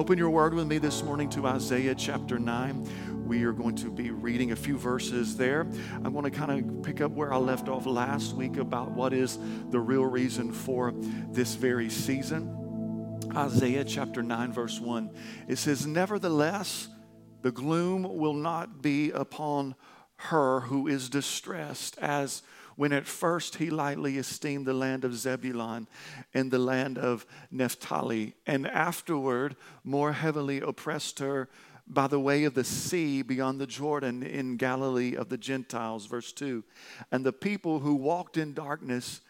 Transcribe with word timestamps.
Open 0.00 0.16
your 0.16 0.30
word 0.30 0.54
with 0.54 0.66
me 0.66 0.78
this 0.78 1.02
morning 1.02 1.28
to 1.28 1.46
Isaiah 1.46 1.94
chapter 1.94 2.38
9. 2.38 3.26
We 3.26 3.44
are 3.44 3.52
going 3.52 3.74
to 3.76 3.90
be 3.90 4.10
reading 4.10 4.52
a 4.52 4.56
few 4.56 4.78
verses 4.78 5.36
there. 5.36 5.66
I'm 6.02 6.14
going 6.14 6.24
to 6.24 6.30
kind 6.30 6.50
of 6.50 6.82
pick 6.82 7.02
up 7.02 7.12
where 7.12 7.34
I 7.34 7.36
left 7.36 7.68
off 7.68 7.84
last 7.84 8.34
week 8.34 8.56
about 8.56 8.92
what 8.92 9.12
is 9.12 9.38
the 9.68 9.78
real 9.78 10.06
reason 10.06 10.54
for 10.54 10.94
this 11.32 11.54
very 11.54 11.90
season. 11.90 13.20
Isaiah 13.36 13.84
chapter 13.84 14.22
9, 14.22 14.54
verse 14.54 14.80
1. 14.80 15.10
It 15.48 15.56
says, 15.56 15.86
Nevertheless, 15.86 16.88
the 17.42 17.52
gloom 17.52 18.04
will 18.04 18.32
not 18.32 18.80
be 18.80 19.10
upon 19.10 19.74
her 20.16 20.60
who 20.60 20.88
is 20.88 21.10
distressed, 21.10 21.98
as 21.98 22.42
when 22.80 22.94
at 22.94 23.06
first 23.06 23.56
he 23.56 23.68
lightly 23.68 24.16
esteemed 24.16 24.64
the 24.64 24.72
land 24.72 25.04
of 25.04 25.14
Zebulun 25.14 25.86
and 26.32 26.50
the 26.50 26.58
land 26.58 26.96
of 26.96 27.26
Naphtali, 27.50 28.32
and 28.46 28.66
afterward 28.66 29.54
more 29.84 30.12
heavily 30.12 30.62
oppressed 30.62 31.18
her 31.18 31.50
by 31.86 32.06
the 32.06 32.18
way 32.18 32.44
of 32.44 32.54
the 32.54 32.64
sea 32.64 33.20
beyond 33.20 33.60
the 33.60 33.66
Jordan 33.66 34.22
in 34.22 34.56
Galilee 34.56 35.14
of 35.14 35.28
the 35.28 35.36
Gentiles. 35.36 36.06
Verse 36.06 36.32
2 36.32 36.64
And 37.12 37.22
the 37.22 37.34
people 37.34 37.80
who 37.80 37.96
walked 37.96 38.38
in 38.38 38.54
darkness 38.54 39.20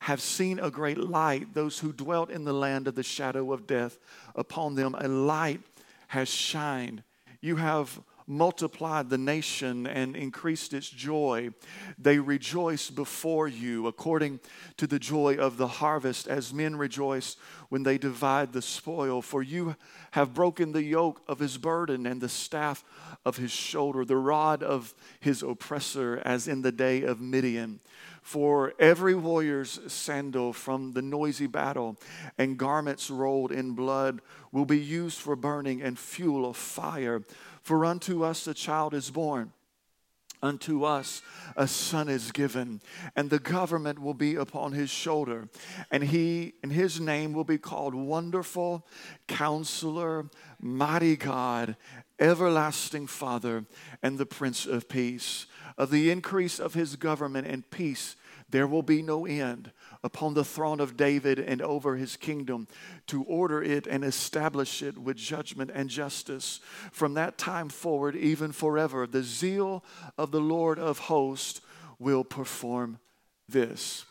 have 0.00 0.20
seen 0.20 0.58
a 0.58 0.68
great 0.68 0.98
light. 0.98 1.54
Those 1.54 1.78
who 1.78 1.92
dwelt 1.92 2.28
in 2.28 2.42
the 2.42 2.52
land 2.52 2.88
of 2.88 2.96
the 2.96 3.04
shadow 3.04 3.52
of 3.52 3.68
death, 3.68 4.00
upon 4.34 4.74
them 4.74 4.96
a 4.98 5.06
light 5.06 5.60
has 6.08 6.28
shined. 6.28 7.04
You 7.40 7.54
have 7.54 8.00
multiplied 8.26 9.10
the 9.10 9.18
nation 9.18 9.86
and 9.86 10.16
increased 10.16 10.72
its 10.72 10.88
joy. 10.88 11.50
They 11.98 12.18
rejoice 12.18 12.90
before 12.90 13.48
you 13.48 13.86
according 13.86 14.40
to 14.76 14.86
the 14.86 14.98
joy 14.98 15.36
of 15.36 15.56
the 15.56 15.66
harvest, 15.66 16.26
as 16.26 16.54
men 16.54 16.76
rejoice 16.76 17.36
when 17.68 17.82
they 17.82 17.98
divide 17.98 18.52
the 18.52 18.62
spoil. 18.62 19.20
For 19.20 19.42
you 19.42 19.76
have 20.12 20.34
broken 20.34 20.72
the 20.72 20.82
yoke 20.82 21.22
of 21.28 21.38
his 21.38 21.58
burden 21.58 22.06
and 22.06 22.20
the 22.20 22.28
staff 22.28 22.84
of 23.24 23.36
his 23.36 23.50
shoulder, 23.50 24.04
the 24.04 24.16
rod 24.16 24.62
of 24.62 24.94
his 25.20 25.42
oppressor, 25.42 26.22
as 26.24 26.48
in 26.48 26.62
the 26.62 26.72
day 26.72 27.02
of 27.02 27.20
Midian. 27.20 27.80
For 28.22 28.72
every 28.78 29.14
warrior's 29.14 29.80
sandal 29.92 30.54
from 30.54 30.92
the 30.92 31.02
noisy 31.02 31.46
battle 31.46 31.98
and 32.38 32.56
garments 32.56 33.10
rolled 33.10 33.52
in 33.52 33.72
blood 33.72 34.22
will 34.50 34.64
be 34.64 34.78
used 34.78 35.18
for 35.18 35.36
burning 35.36 35.82
and 35.82 35.98
fuel 35.98 36.48
of 36.48 36.56
fire 36.56 37.22
for 37.64 37.84
unto 37.84 38.22
us 38.22 38.46
a 38.46 38.54
child 38.54 38.94
is 38.94 39.10
born. 39.10 39.52
Unto 40.42 40.84
us 40.84 41.22
a 41.56 41.66
son 41.66 42.10
is 42.10 42.30
given, 42.30 42.82
and 43.16 43.30
the 43.30 43.38
government 43.38 43.98
will 43.98 44.12
be 44.12 44.34
upon 44.34 44.72
his 44.72 44.90
shoulder, 44.90 45.48
and 45.90 46.04
he 46.04 46.52
and 46.62 46.70
his 46.70 47.00
name 47.00 47.32
will 47.32 47.44
be 47.44 47.56
called 47.56 47.94
Wonderful 47.94 48.86
Counselor, 49.26 50.28
Mighty 50.60 51.16
God, 51.16 51.76
Everlasting 52.20 53.06
Father, 53.06 53.64
and 54.02 54.18
the 54.18 54.26
Prince 54.26 54.66
of 54.66 54.86
Peace. 54.86 55.46
Of 55.78 55.90
the 55.90 56.10
increase 56.10 56.60
of 56.60 56.74
his 56.74 56.96
government 56.96 57.46
and 57.46 57.68
peace 57.70 58.14
there 58.54 58.68
will 58.68 58.84
be 58.84 59.02
no 59.02 59.26
end 59.26 59.72
upon 60.04 60.34
the 60.34 60.44
throne 60.44 60.78
of 60.78 60.96
David 60.96 61.40
and 61.40 61.60
over 61.60 61.96
his 61.96 62.16
kingdom 62.16 62.68
to 63.08 63.24
order 63.24 63.60
it 63.60 63.88
and 63.88 64.04
establish 64.04 64.80
it 64.80 64.96
with 64.96 65.16
judgment 65.16 65.72
and 65.74 65.90
justice 65.90 66.60
from 66.92 67.14
that 67.14 67.36
time 67.36 67.68
forward, 67.68 68.14
even 68.14 68.52
forever. 68.52 69.08
The 69.08 69.24
zeal 69.24 69.84
of 70.16 70.30
the 70.30 70.40
Lord 70.40 70.78
of 70.78 71.00
hosts 71.00 71.62
will 71.98 72.22
perform 72.22 73.00
this. 73.48 74.04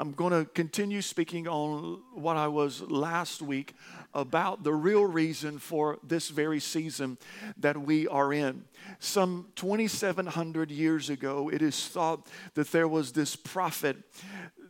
I'm 0.00 0.12
going 0.12 0.32
to 0.32 0.50
continue 0.50 1.02
speaking 1.02 1.46
on 1.46 2.00
what 2.14 2.38
I 2.38 2.48
was 2.48 2.80
last 2.80 3.42
week 3.42 3.74
about 4.14 4.64
the 4.64 4.72
real 4.72 5.04
reason 5.04 5.58
for 5.58 5.98
this 6.02 6.30
very 6.30 6.58
season 6.58 7.18
that 7.58 7.76
we 7.76 8.08
are 8.08 8.32
in. 8.32 8.64
Some 8.98 9.48
2,700 9.56 10.70
years 10.70 11.10
ago, 11.10 11.50
it 11.50 11.60
is 11.60 11.86
thought 11.86 12.26
that 12.54 12.72
there 12.72 12.88
was 12.88 13.12
this 13.12 13.36
prophet 13.36 13.98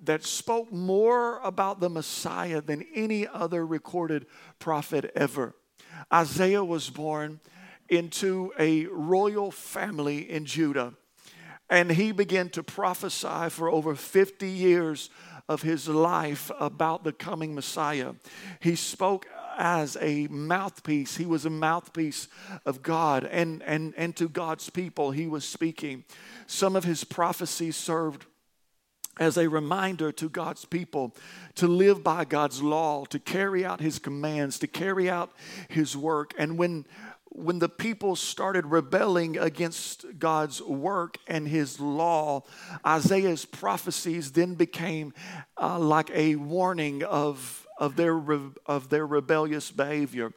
that 0.02 0.24
spoke 0.24 0.72
more 0.72 1.38
about 1.44 1.78
the 1.78 1.88
Messiah 1.88 2.60
than 2.60 2.84
any 2.92 3.28
other 3.28 3.64
recorded 3.64 4.26
prophet 4.58 5.12
ever. 5.14 5.54
Isaiah 6.12 6.64
was 6.64 6.90
born 6.90 7.38
into 7.88 8.52
a 8.58 8.86
royal 8.86 9.52
family 9.52 10.28
in 10.28 10.44
Judah. 10.44 10.94
And 11.70 11.92
he 11.92 12.12
began 12.12 12.48
to 12.50 12.62
prophesy 12.62 13.48
for 13.48 13.70
over 13.70 13.94
50 13.94 14.48
years 14.48 15.08
of 15.48 15.62
his 15.62 15.88
life 15.88 16.50
about 16.60 17.04
the 17.04 17.12
coming 17.12 17.54
Messiah. 17.54 18.14
He 18.60 18.74
spoke 18.74 19.26
as 19.56 19.96
a 20.00 20.26
mouthpiece. 20.28 21.16
He 21.16 21.26
was 21.26 21.44
a 21.44 21.50
mouthpiece 21.50 22.28
of 22.64 22.82
God, 22.82 23.24
and, 23.24 23.62
and, 23.64 23.94
and 23.96 24.16
to 24.16 24.28
God's 24.28 24.70
people, 24.70 25.10
he 25.10 25.26
was 25.26 25.44
speaking. 25.44 26.04
Some 26.46 26.76
of 26.76 26.84
his 26.84 27.04
prophecies 27.04 27.76
served 27.76 28.26
as 29.18 29.36
a 29.36 29.48
reminder 29.48 30.10
to 30.12 30.28
God's 30.30 30.64
people 30.64 31.14
to 31.56 31.68
live 31.68 32.02
by 32.02 32.24
God's 32.24 32.62
law, 32.62 33.04
to 33.06 33.18
carry 33.18 33.64
out 33.64 33.80
his 33.80 33.98
commands, 33.98 34.58
to 34.60 34.66
carry 34.66 35.10
out 35.10 35.30
his 35.68 35.96
work. 35.96 36.32
And 36.38 36.56
when 36.56 36.86
when 37.32 37.60
the 37.60 37.68
people 37.68 38.16
started 38.16 38.66
rebelling 38.66 39.38
against 39.38 40.04
God's 40.18 40.60
work 40.60 41.16
and 41.28 41.46
his 41.46 41.78
law, 41.78 42.42
Isaiah's 42.84 43.44
prophecies 43.44 44.32
then 44.32 44.54
became 44.54 45.14
uh, 45.60 45.78
like 45.78 46.10
a 46.10 46.34
warning 46.34 47.04
of, 47.04 47.68
of, 47.78 47.94
their, 47.94 48.14
re- 48.14 48.50
of 48.66 48.88
their 48.88 49.06
rebellious 49.06 49.70
behavior. 49.70 50.32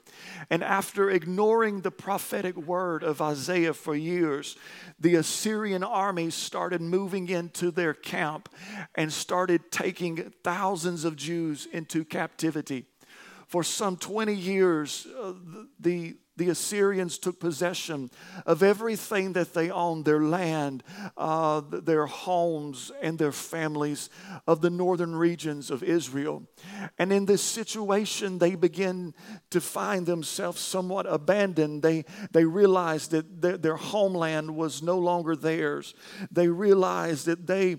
And 0.51 0.63
after 0.63 1.09
ignoring 1.09 1.81
the 1.81 1.91
prophetic 1.91 2.55
word 2.55 3.03
of 3.03 3.21
Isaiah 3.21 3.73
for 3.73 3.95
years, 3.95 4.55
the 4.99 5.15
Assyrian 5.15 5.83
armies 5.83 6.35
started 6.35 6.79
moving 6.79 7.27
into 7.27 7.71
their 7.71 7.95
camp 7.95 8.49
and 8.93 9.11
started 9.11 9.71
taking 9.71 10.31
thousands 10.43 11.05
of 11.05 11.15
Jews 11.15 11.65
into 11.65 12.05
captivity. 12.05 12.85
For 13.47 13.63
some 13.63 13.97
20 13.97 14.33
years, 14.33 15.07
uh, 15.19 15.33
the, 15.79 16.15
the 16.35 16.49
Assyrians 16.49 17.17
took 17.17 17.39
possession 17.39 18.09
of 18.45 18.63
everything 18.63 19.33
that 19.33 19.53
they 19.53 19.69
owned 19.69 20.05
their 20.05 20.21
land, 20.21 20.83
uh, 21.15 21.61
their 21.61 22.07
homes, 22.07 22.91
and 23.01 23.19
their 23.19 23.31
families 23.31 24.09
of 24.47 24.61
the 24.61 24.69
northern 24.69 25.15
regions 25.15 25.69
of 25.69 25.83
Israel. 25.83 26.43
And 26.97 27.13
in 27.13 27.25
this 27.25 27.43
situation, 27.43 28.39
they 28.39 28.55
begin 28.55 29.13
to 29.51 29.61
find 29.61 30.05
themselves 30.05 30.59
somewhat 30.59 31.05
abandoned. 31.05 31.83
They, 31.83 32.05
they 32.31 32.45
realized 32.45 33.11
that 33.11 33.41
their, 33.41 33.57
their 33.57 33.75
homeland 33.75 34.55
was 34.55 34.81
no 34.81 34.97
longer 34.97 35.35
theirs. 35.35 35.93
They 36.31 36.47
realized 36.47 37.27
that 37.27 37.45
they 37.45 37.77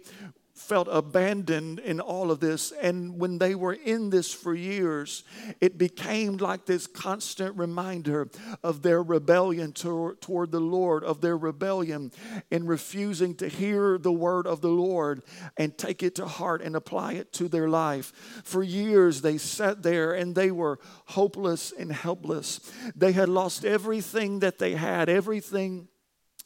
felt 0.54 0.86
abandoned 0.90 1.80
in 1.80 2.00
all 2.00 2.30
of 2.30 2.38
this. 2.38 2.72
And 2.80 3.18
when 3.18 3.38
they 3.38 3.56
were 3.56 3.72
in 3.72 4.10
this 4.10 4.32
for 4.32 4.54
years, 4.54 5.24
it 5.60 5.76
became 5.76 6.36
like 6.36 6.64
this 6.64 6.86
constant 6.86 7.56
reminder 7.56 8.28
of 8.62 8.82
their 8.82 9.02
rebellion 9.02 9.72
to, 9.72 10.16
toward 10.20 10.52
the 10.52 10.60
Lord, 10.60 11.02
of 11.02 11.20
their 11.20 11.36
rebellion 11.36 12.12
in 12.52 12.66
refusing 12.66 13.34
to 13.36 13.48
hear 13.48 13.98
the 13.98 14.12
word 14.12 14.46
of 14.46 14.60
the 14.60 14.68
Lord 14.68 15.22
and 15.56 15.76
take 15.76 16.04
it 16.04 16.14
to 16.16 16.26
heart 16.26 16.62
and 16.62 16.76
apply 16.76 17.14
it 17.14 17.32
to 17.34 17.48
their 17.48 17.68
life. 17.68 18.12
For 18.44 18.62
years, 18.62 19.22
they 19.22 19.38
sat 19.38 19.82
there 19.82 20.12
and 20.12 20.34
they 20.34 20.52
were 20.52 20.78
hopeless 21.06 21.72
and 21.76 21.90
helpless. 21.92 22.60
They 22.94 23.12
had 23.12 23.28
lost 23.28 23.64
everything 23.64 24.38
that 24.38 24.58
they 24.58 24.74
had, 24.74 25.08
everything 25.08 25.88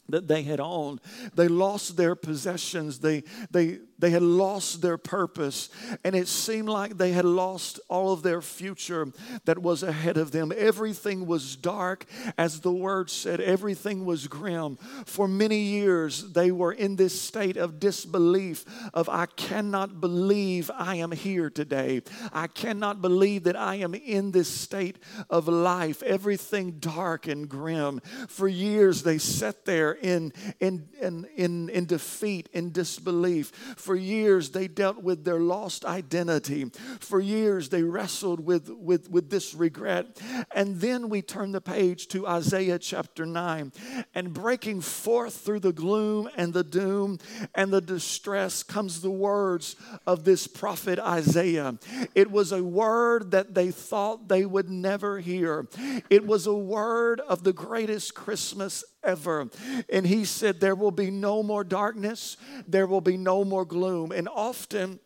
that 0.09 0.27
they 0.27 0.41
had 0.41 0.59
owned. 0.59 0.99
They 1.35 1.47
lost 1.47 1.95
their 1.95 2.15
possessions. 2.15 2.99
They, 2.99 3.23
they, 3.51 3.79
they 3.99 4.09
had 4.09 4.21
lost 4.21 4.81
their 4.81 4.97
purpose. 4.97 5.69
And 6.03 6.15
it 6.15 6.27
seemed 6.27 6.69
like 6.69 6.97
they 6.97 7.11
had 7.11 7.25
lost 7.25 7.79
all 7.89 8.13
of 8.13 8.23
their 8.23 8.41
future 8.41 9.07
that 9.45 9.59
was 9.59 9.83
ahead 9.83 10.17
of 10.17 10.31
them. 10.31 10.51
Everything 10.55 11.27
was 11.27 11.55
dark. 11.55 12.05
As 12.37 12.61
the 12.61 12.71
word 12.71 13.09
said, 13.09 13.41
everything 13.41 14.05
was 14.05 14.27
grim. 14.27 14.77
For 15.05 15.27
many 15.27 15.59
years, 15.59 16.31
they 16.31 16.51
were 16.51 16.71
in 16.71 16.95
this 16.95 17.19
state 17.19 17.57
of 17.57 17.79
disbelief 17.79 18.65
of, 18.93 19.09
I 19.09 19.25
cannot 19.25 19.99
believe 19.99 20.71
I 20.73 20.95
am 20.95 21.11
here 21.11 21.49
today. 21.49 22.01
I 22.31 22.47
cannot 22.47 23.01
believe 23.01 23.43
that 23.43 23.57
I 23.57 23.75
am 23.75 23.93
in 23.93 24.31
this 24.31 24.49
state 24.49 24.97
of 25.29 25.47
life. 25.47 26.01
Everything 26.03 26.79
dark 26.79 27.27
and 27.27 27.49
grim. 27.49 27.99
For 28.27 28.47
years, 28.47 29.03
they 29.03 29.17
sat 29.17 29.65
there 29.65 29.91
in, 29.91 30.31
in, 30.59 30.87
in, 31.01 31.27
in, 31.35 31.69
in 31.69 31.85
defeat, 31.85 32.47
in 32.53 32.71
disbelief 32.71 33.51
For 33.89 33.95
years, 33.95 34.51
they 34.51 34.67
dealt 34.67 35.01
with 35.01 35.23
their 35.23 35.39
lost 35.39 35.83
identity. 35.83 36.65
For 36.99 37.19
years, 37.19 37.69
they 37.69 37.81
wrestled 37.81 38.39
with, 38.39 38.69
with, 38.69 39.09
with 39.09 39.31
this 39.31 39.55
regret. 39.55 40.21
And 40.53 40.79
then 40.79 41.09
we 41.09 41.23
turn 41.23 41.53
the 41.53 41.59
page 41.59 42.07
to 42.09 42.27
Isaiah 42.27 42.77
chapter 42.77 43.25
9. 43.25 43.73
And 44.13 44.31
breaking 44.31 44.81
forth 44.81 45.37
through 45.37 45.61
the 45.61 45.73
gloom 45.73 46.29
and 46.37 46.53
the 46.53 46.63
doom 46.63 47.17
and 47.55 47.73
the 47.73 47.81
distress 47.81 48.61
comes 48.61 49.01
the 49.01 49.09
words 49.09 49.75
of 50.05 50.23
this 50.23 50.45
prophet 50.45 50.99
Isaiah. 50.99 51.79
It 52.13 52.29
was 52.29 52.51
a 52.51 52.63
word 52.63 53.31
that 53.31 53.55
they 53.55 53.71
thought 53.71 54.27
they 54.27 54.45
would 54.45 54.69
never 54.69 55.17
hear, 55.17 55.67
it 56.11 56.27
was 56.27 56.45
a 56.45 56.53
word 56.53 57.21
of 57.21 57.43
the 57.43 57.53
greatest 57.53 58.13
Christmas 58.13 58.83
ever. 59.03 59.49
And 59.89 60.05
he 60.05 60.25
said, 60.25 60.59
There 60.59 60.75
will 60.75 60.91
be 60.91 61.11
no 61.11 61.43
more 61.43 61.63
darkness, 61.63 62.37
there 62.67 62.87
will 62.87 63.01
be 63.01 63.17
no 63.17 63.43
more 63.43 63.65
gloom. 63.65 64.11
And 64.11 64.27
often, 64.27 64.99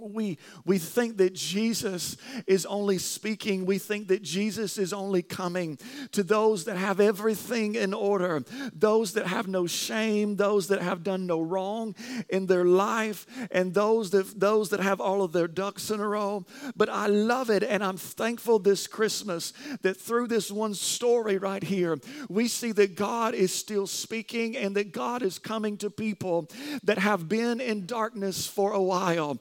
we, 0.00 0.38
we 0.64 0.78
think 0.78 1.18
that 1.18 1.34
Jesus 1.34 2.16
is 2.46 2.66
only 2.66 2.98
speaking. 2.98 3.66
We 3.66 3.78
think 3.78 4.08
that 4.08 4.22
Jesus 4.22 4.78
is 4.78 4.92
only 4.92 5.22
coming 5.22 5.78
to 6.12 6.22
those 6.22 6.64
that 6.64 6.76
have 6.76 7.00
everything 7.00 7.74
in 7.74 7.94
order, 7.94 8.42
those 8.72 9.12
that 9.14 9.26
have 9.26 9.48
no 9.48 9.66
shame, 9.66 10.36
those 10.36 10.68
that 10.68 10.82
have 10.82 11.02
done 11.02 11.26
no 11.26 11.40
wrong 11.40 11.94
in 12.28 12.46
their 12.46 12.64
life, 12.64 13.26
and 13.50 13.74
those 13.74 14.10
that, 14.10 14.38
those 14.38 14.70
that 14.70 14.80
have 14.80 15.00
all 15.00 15.22
of 15.22 15.32
their 15.32 15.48
ducks 15.48 15.90
in 15.90 16.00
a 16.00 16.06
row. 16.06 16.44
But 16.76 16.88
I 16.88 17.06
love 17.06 17.50
it, 17.50 17.62
and 17.62 17.82
I'm 17.84 17.96
thankful 17.96 18.58
this 18.58 18.86
Christmas 18.86 19.52
that 19.82 19.96
through 19.96 20.28
this 20.28 20.50
one 20.50 20.74
story 20.74 21.38
right 21.38 21.62
here, 21.62 21.98
we 22.28 22.48
see 22.48 22.72
that 22.72 22.96
God 22.96 23.34
is 23.34 23.54
still 23.54 23.86
speaking 23.86 24.56
and 24.56 24.76
that 24.76 24.92
God 24.92 25.22
is 25.22 25.38
coming 25.38 25.76
to 25.78 25.90
people 25.90 26.48
that 26.84 26.98
have 26.98 27.28
been 27.28 27.60
in 27.60 27.86
darkness 27.86 28.46
for 28.46 28.72
a 28.72 28.82
while. 28.82 29.38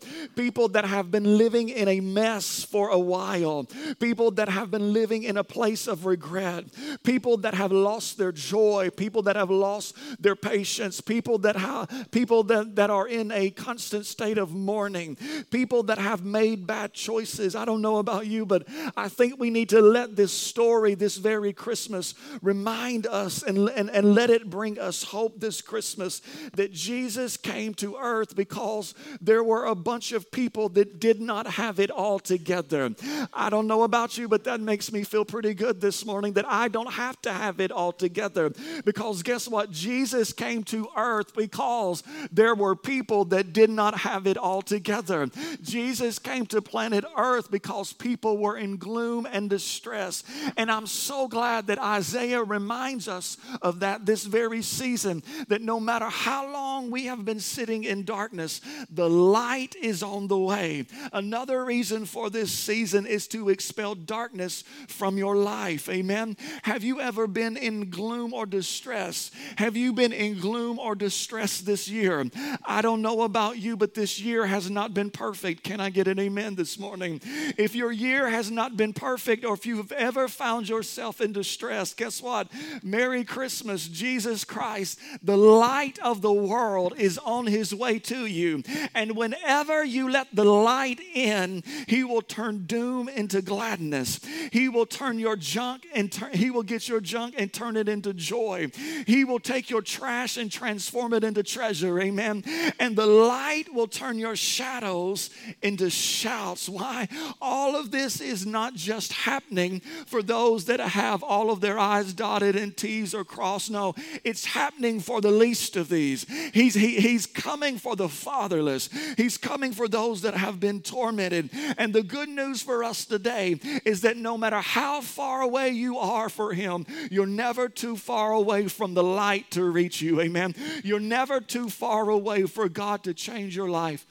People 0.50 0.68
that 0.68 0.84
have 0.84 1.12
been 1.12 1.38
living 1.38 1.70
in 1.70 1.88
a 1.88 2.00
mess 2.00 2.64
for 2.64 2.90
a 2.90 2.98
while, 2.98 3.68
people 4.00 4.32
that 4.32 4.50
have 4.50 4.72
been 4.72 4.94
living 4.94 5.22
in 5.22 5.38
a 5.38 5.44
place 5.44 5.86
of 5.86 6.08
regret, 6.08 6.66
people 7.04 7.38
that 7.38 7.54
have 7.54 7.72
lost 7.72 8.18
their 8.18 8.32
joy, 8.32 8.90
people 8.90 9.22
that 9.22 9.36
have 9.36 9.52
lost 9.52 9.96
their 10.20 10.36
patience, 10.36 11.02
people 11.02 11.38
that 11.38 11.56
have 11.56 12.08
people 12.10 12.42
that, 12.42 12.76
that 12.76 12.90
are 12.90 13.08
in 13.08 13.32
a 13.32 13.52
constant 13.52 14.08
state 14.08 14.40
of 14.40 14.52
mourning, 14.52 15.16
people 15.52 15.84
that 15.84 16.00
have 16.00 16.26
made 16.26 16.66
bad 16.66 16.94
choices. 16.94 17.56
I 17.56 17.64
don't 17.64 17.84
know 17.84 17.98
about 17.98 18.26
you, 18.26 18.44
but 18.44 18.68
I 18.98 19.08
think 19.08 19.40
we 19.40 19.52
need 19.52 19.70
to 19.70 19.82
let 19.82 20.16
this 20.16 20.32
story, 20.32 20.96
this 20.96 21.18
very 21.18 21.54
Christmas, 21.54 22.16
remind 22.42 23.06
us 23.06 23.44
and, 23.44 23.70
and, 23.70 23.92
and 23.92 24.16
let 24.16 24.32
it 24.32 24.50
bring 24.50 24.80
us 24.80 25.04
hope 25.04 25.40
this 25.40 25.62
Christmas 25.62 26.24
that 26.56 26.74
Jesus 26.74 27.38
came 27.38 27.76
to 27.76 27.98
earth 27.98 28.36
because 28.36 28.96
there 29.22 29.44
were 29.44 29.66
a 29.66 29.76
bunch 29.76 30.12
of 30.12 30.32
people 30.32 30.39
people 30.40 30.70
that 30.70 31.02
did 31.02 31.20
not 31.20 31.46
have 31.46 31.82
it 31.82 31.92
all 31.92 32.18
together. 32.18 32.96
I 33.34 33.50
don't 33.50 33.68
know 33.68 33.84
about 33.84 34.18
you, 34.18 34.30
but 34.30 34.46
that 34.46 34.62
makes 34.62 34.90
me 34.90 35.04
feel 35.04 35.26
pretty 35.26 35.54
good 35.54 35.82
this 35.82 36.06
morning 36.06 36.32
that 36.34 36.46
I 36.48 36.70
don't 36.70 36.94
have 36.94 37.22
to 37.24 37.34
have 37.34 37.60
it 37.60 37.74
all 37.74 37.92
together. 37.92 38.50
Because 38.86 39.22
guess 39.22 39.50
what? 39.50 39.70
Jesus 39.70 40.32
came 40.32 40.64
to 40.76 40.88
earth 40.96 41.36
because 41.36 42.04
there 42.32 42.56
were 42.56 42.74
people 42.74 43.26
that 43.26 43.52
did 43.52 43.70
not 43.70 43.98
have 44.00 44.28
it 44.28 44.38
all 44.38 44.62
together. 44.62 45.28
Jesus 45.62 46.20
came 46.20 46.46
to 46.46 46.62
planet 46.62 47.04
earth 47.18 47.52
because 47.52 47.92
people 47.92 48.38
were 48.38 48.56
in 48.56 48.78
gloom 48.78 49.28
and 49.30 49.50
distress. 49.50 50.24
And 50.56 50.72
I'm 50.72 50.88
so 50.88 51.28
glad 51.28 51.68
that 51.68 51.80
Isaiah 51.80 52.44
reminds 52.44 53.10
us 53.10 53.36
of 53.62 53.82
that 53.82 54.06
this 54.06 54.24
very 54.24 54.62
season 54.62 55.22
that 55.50 55.62
no 55.62 55.82
matter 55.82 56.08
how 56.08 56.50
long 56.50 56.92
we 56.92 57.08
have 57.08 57.26
been 57.26 57.42
sitting 57.42 57.84
in 57.84 58.06
darkness, 58.06 58.62
the 58.90 59.10
light 59.10 59.76
is 59.76 60.02
on 60.02 60.29
the 60.30 60.38
way. 60.38 60.86
Another 61.12 61.66
reason 61.66 62.06
for 62.06 62.30
this 62.30 62.52
season 62.52 63.06
is 63.06 63.28
to 63.30 63.50
expel 63.50 63.96
darkness 63.96 64.64
from 64.88 65.18
your 65.18 65.36
life. 65.36 65.90
Amen. 65.90 66.38
Have 66.64 66.84
you 66.84 67.02
ever 67.02 67.28
been 67.28 67.58
in 67.58 67.90
gloom 67.90 68.34
or 68.34 68.46
distress? 68.46 69.32
Have 69.58 69.76
you 69.76 69.92
been 69.94 70.14
in 70.14 70.40
gloom 70.40 70.80
or 70.80 70.96
distress 70.96 71.60
this 71.60 71.90
year? 71.90 72.26
I 72.66 72.82
don't 72.82 73.02
know 73.02 73.24
about 73.24 73.58
you, 73.58 73.76
but 73.76 73.94
this 73.94 74.20
year 74.20 74.46
has 74.46 74.70
not 74.70 74.94
been 74.94 75.10
perfect. 75.10 75.64
Can 75.64 75.80
I 75.80 75.90
get 75.90 76.08
an 76.08 76.20
amen 76.20 76.56
this 76.56 76.80
morning? 76.80 77.22
If 77.58 77.76
your 77.76 77.92
year 77.92 78.30
has 78.30 78.52
not 78.52 78.78
been 78.78 78.94
perfect, 78.94 79.44
or 79.44 79.54
if 79.54 79.66
you've 79.66 79.92
ever 79.92 80.28
found 80.28 80.70
yourself 80.70 81.22
in 81.22 81.34
distress, 81.34 81.94
guess 81.94 82.22
what? 82.22 82.48
Merry 82.84 83.24
Christmas. 83.24 83.88
Jesus 83.88 84.44
Christ, 84.44 85.00
the 85.24 85.38
light 85.38 85.98
of 86.00 86.22
the 86.22 86.34
world, 86.34 86.94
is 86.98 87.18
on 87.18 87.48
his 87.48 87.74
way 87.74 87.98
to 88.00 88.26
you. 88.26 88.62
And 88.94 89.16
whenever 89.16 89.84
you 89.84 90.10
let 90.10 90.19
let 90.20 90.36
the 90.36 90.44
light 90.44 91.00
in, 91.14 91.64
He 91.88 92.04
will 92.04 92.22
turn 92.22 92.66
doom 92.66 93.08
into 93.08 93.42
gladness. 93.42 94.20
He 94.52 94.68
will 94.68 94.86
turn 94.86 95.18
your 95.18 95.38
junk 95.38 95.88
and 95.94 96.12
turn, 96.12 96.34
He 96.34 96.52
will 96.52 96.64
get 96.64 96.90
your 96.90 97.00
junk 97.00 97.36
and 97.38 97.52
turn 97.54 97.78
it 97.78 97.88
into 97.88 98.14
joy. 98.14 98.70
He 99.08 99.24
will 99.24 99.40
take 99.40 99.70
your 99.70 99.82
trash 99.82 100.36
and 100.36 100.52
transform 100.52 101.14
it 101.14 101.24
into 101.24 101.42
treasure. 101.44 102.00
Amen. 102.02 102.44
And 102.80 102.98
the 102.98 103.06
light 103.06 103.74
will 103.74 103.88
turn 103.88 104.20
your 104.20 104.36
shadows 104.36 105.30
into 105.62 105.90
shouts. 105.90 106.68
Why? 106.68 107.08
All 107.42 107.78
of 107.78 107.92
this 107.92 108.20
is 108.20 108.46
not 108.46 108.74
just 108.74 109.14
happening 109.14 109.80
for 110.06 110.22
those 110.22 110.66
that 110.66 110.82
have 110.82 111.24
all 111.24 111.50
of 111.50 111.62
their 111.62 111.80
I's 111.80 112.14
dotted 112.14 112.58
and 112.58 112.76
T's 112.76 113.16
are 113.16 113.24
crossed. 113.24 113.72
No, 113.72 113.96
it's 114.26 114.46
happening 114.46 115.00
for 115.00 115.22
the 115.22 115.32
least 115.32 115.78
of 115.78 115.88
these. 115.88 116.26
He's, 116.54 116.74
he, 116.74 117.00
he's 117.00 117.26
coming 117.26 117.78
for 117.78 117.96
the 117.96 118.10
fatherless. 118.10 118.90
He's 119.16 119.38
coming 119.38 119.72
for 119.72 119.88
those 119.88 119.99
those 120.00 120.22
that 120.22 120.34
have 120.34 120.60
been 120.62 120.82
tormented. 120.82 121.50
And 121.78 121.94
the 121.94 122.04
good 122.04 122.30
news 122.30 122.62
for 122.62 122.84
us 122.86 123.04
today 123.04 123.60
is 123.84 124.02
that 124.02 124.16
no 124.16 124.38
matter 124.38 124.62
how 124.62 125.02
far 125.02 125.42
away 125.42 125.70
you 125.72 125.98
are 125.98 126.30
for 126.30 126.54
Him, 126.54 126.86
you're 127.12 127.26
never 127.26 127.68
too 127.68 127.98
far 127.98 128.32
away 128.32 128.70
from 128.70 128.94
the 128.94 129.04
light 129.04 129.52
to 129.52 129.64
reach 129.64 130.02
you. 130.02 130.22
Amen. 130.22 130.56
You're 130.84 131.02
never 131.02 131.42
too 131.42 131.70
far 131.70 132.10
away 132.10 132.46
for 132.46 132.70
God 132.70 133.04
to 133.04 133.14
change 133.14 133.58
your 133.58 133.70
life 133.70 134.06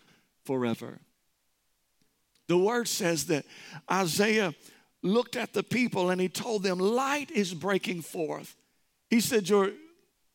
forever. 0.44 1.00
The 2.49 2.58
word 2.58 2.87
says 2.87 3.26
that 3.26 3.46
Isaiah 3.91 4.55
looked 5.02 5.37
at 5.37 5.55
the 5.55 5.62
people 5.62 6.11
and 6.11 6.20
he 6.20 6.29
told 6.29 6.62
them, 6.64 6.79
Light 6.79 7.31
is 7.31 7.55
breaking 7.55 8.02
forth. 8.02 8.56
He 9.08 9.20
said, 9.20 9.49
Your 9.49 9.70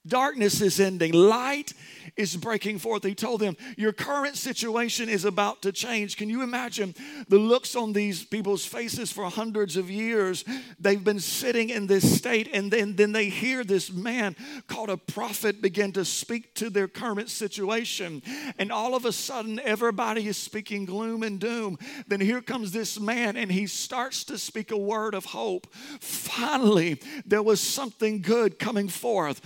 darkness 0.06 0.62
is 0.62 0.80
ending, 0.80 1.14
light 1.14 1.74
is 2.16 2.36
breaking 2.36 2.80
forth. 2.80 3.04
He 3.04 3.16
told 3.16 3.42
them, 3.42 3.58
Your 3.78 3.94
current 3.94 4.38
situation 4.38 5.10
is 5.10 5.26
about 5.26 5.62
to 5.64 5.72
change. 5.72 6.18
Can 6.18 6.30
you 6.30 6.44
imagine 6.44 6.94
the 7.28 7.40
looks 7.40 7.76
on 7.76 7.94
these 7.94 8.24
people's 8.24 8.66
faces 8.66 9.12
for 9.12 9.26
hundreds 9.26 9.78
of 9.78 9.90
years? 9.90 10.46
They've 10.80 11.04
been 11.04 11.20
sitting 11.20 11.70
in 11.70 11.88
this 11.88 12.18
state, 12.18 12.50
and 12.54 12.72
then, 12.72 12.96
then 12.96 13.12
they 13.12 13.30
hear 13.30 13.64
this 13.64 13.92
man 13.92 14.36
called 14.68 14.90
a 14.90 14.98
prophet 14.98 15.62
begin 15.62 15.92
to 15.94 16.06
speak 16.06 16.54
to 16.56 16.70
their 16.70 16.88
current 16.88 17.30
situation. 17.30 18.22
And 18.60 18.72
all 18.72 18.96
of 18.96 19.06
a 19.06 19.12
sudden, 19.12 19.60
everybody 19.60 20.28
is 20.28 20.38
speaking 20.38 20.86
gloom 20.86 21.24
and 21.24 21.40
doom. 21.40 21.78
Then 22.08 22.20
here 22.20 22.42
comes 22.42 22.72
this 22.72 23.00
man, 23.00 23.38
and 23.38 23.52
he 23.52 23.68
starts 23.68 24.24
to 24.26 24.38
speak 24.38 24.72
a 24.72 24.78
word 24.78 25.16
of 25.16 25.26
hope. 25.26 25.74
Finally, 26.00 27.02
there 27.26 27.44
was 27.44 27.60
something 27.60 28.22
good 28.22 28.60
coming 28.60 28.88
forth. 28.88 29.42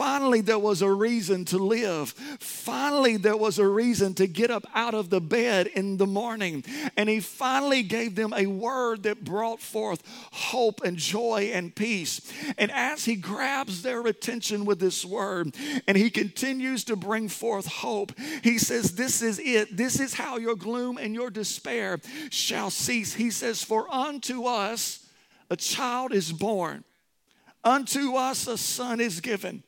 Finally, 0.00 0.40
there 0.40 0.58
was 0.58 0.80
a 0.80 0.90
reason 0.90 1.44
to 1.44 1.58
live. 1.58 2.12
Finally, 2.40 3.18
there 3.18 3.36
was 3.36 3.58
a 3.58 3.68
reason 3.68 4.14
to 4.14 4.26
get 4.26 4.50
up 4.50 4.64
out 4.74 4.94
of 4.94 5.10
the 5.10 5.20
bed 5.20 5.66
in 5.66 5.98
the 5.98 6.06
morning. 6.06 6.64
And 6.96 7.06
he 7.06 7.20
finally 7.20 7.82
gave 7.82 8.14
them 8.14 8.32
a 8.34 8.46
word 8.46 9.02
that 9.02 9.22
brought 9.24 9.60
forth 9.60 10.02
hope 10.32 10.80
and 10.82 10.96
joy 10.96 11.50
and 11.52 11.76
peace. 11.76 12.32
And 12.56 12.70
as 12.70 13.04
he 13.04 13.14
grabs 13.14 13.82
their 13.82 14.06
attention 14.06 14.64
with 14.64 14.80
this 14.80 15.04
word 15.04 15.54
and 15.86 15.98
he 15.98 16.08
continues 16.08 16.82
to 16.84 16.96
bring 16.96 17.28
forth 17.28 17.66
hope, 17.66 18.12
he 18.42 18.56
says, 18.56 18.92
This 18.92 19.20
is 19.20 19.38
it. 19.38 19.76
This 19.76 20.00
is 20.00 20.14
how 20.14 20.38
your 20.38 20.56
gloom 20.56 20.96
and 20.96 21.14
your 21.14 21.28
despair 21.28 22.00
shall 22.30 22.70
cease. 22.70 23.12
He 23.12 23.30
says, 23.30 23.62
For 23.62 23.86
unto 23.92 24.44
us 24.44 25.06
a 25.50 25.56
child 25.56 26.14
is 26.14 26.32
born, 26.32 26.84
unto 27.62 28.14
us 28.14 28.46
a 28.46 28.56
son 28.56 28.98
is 28.98 29.20
given 29.20 29.62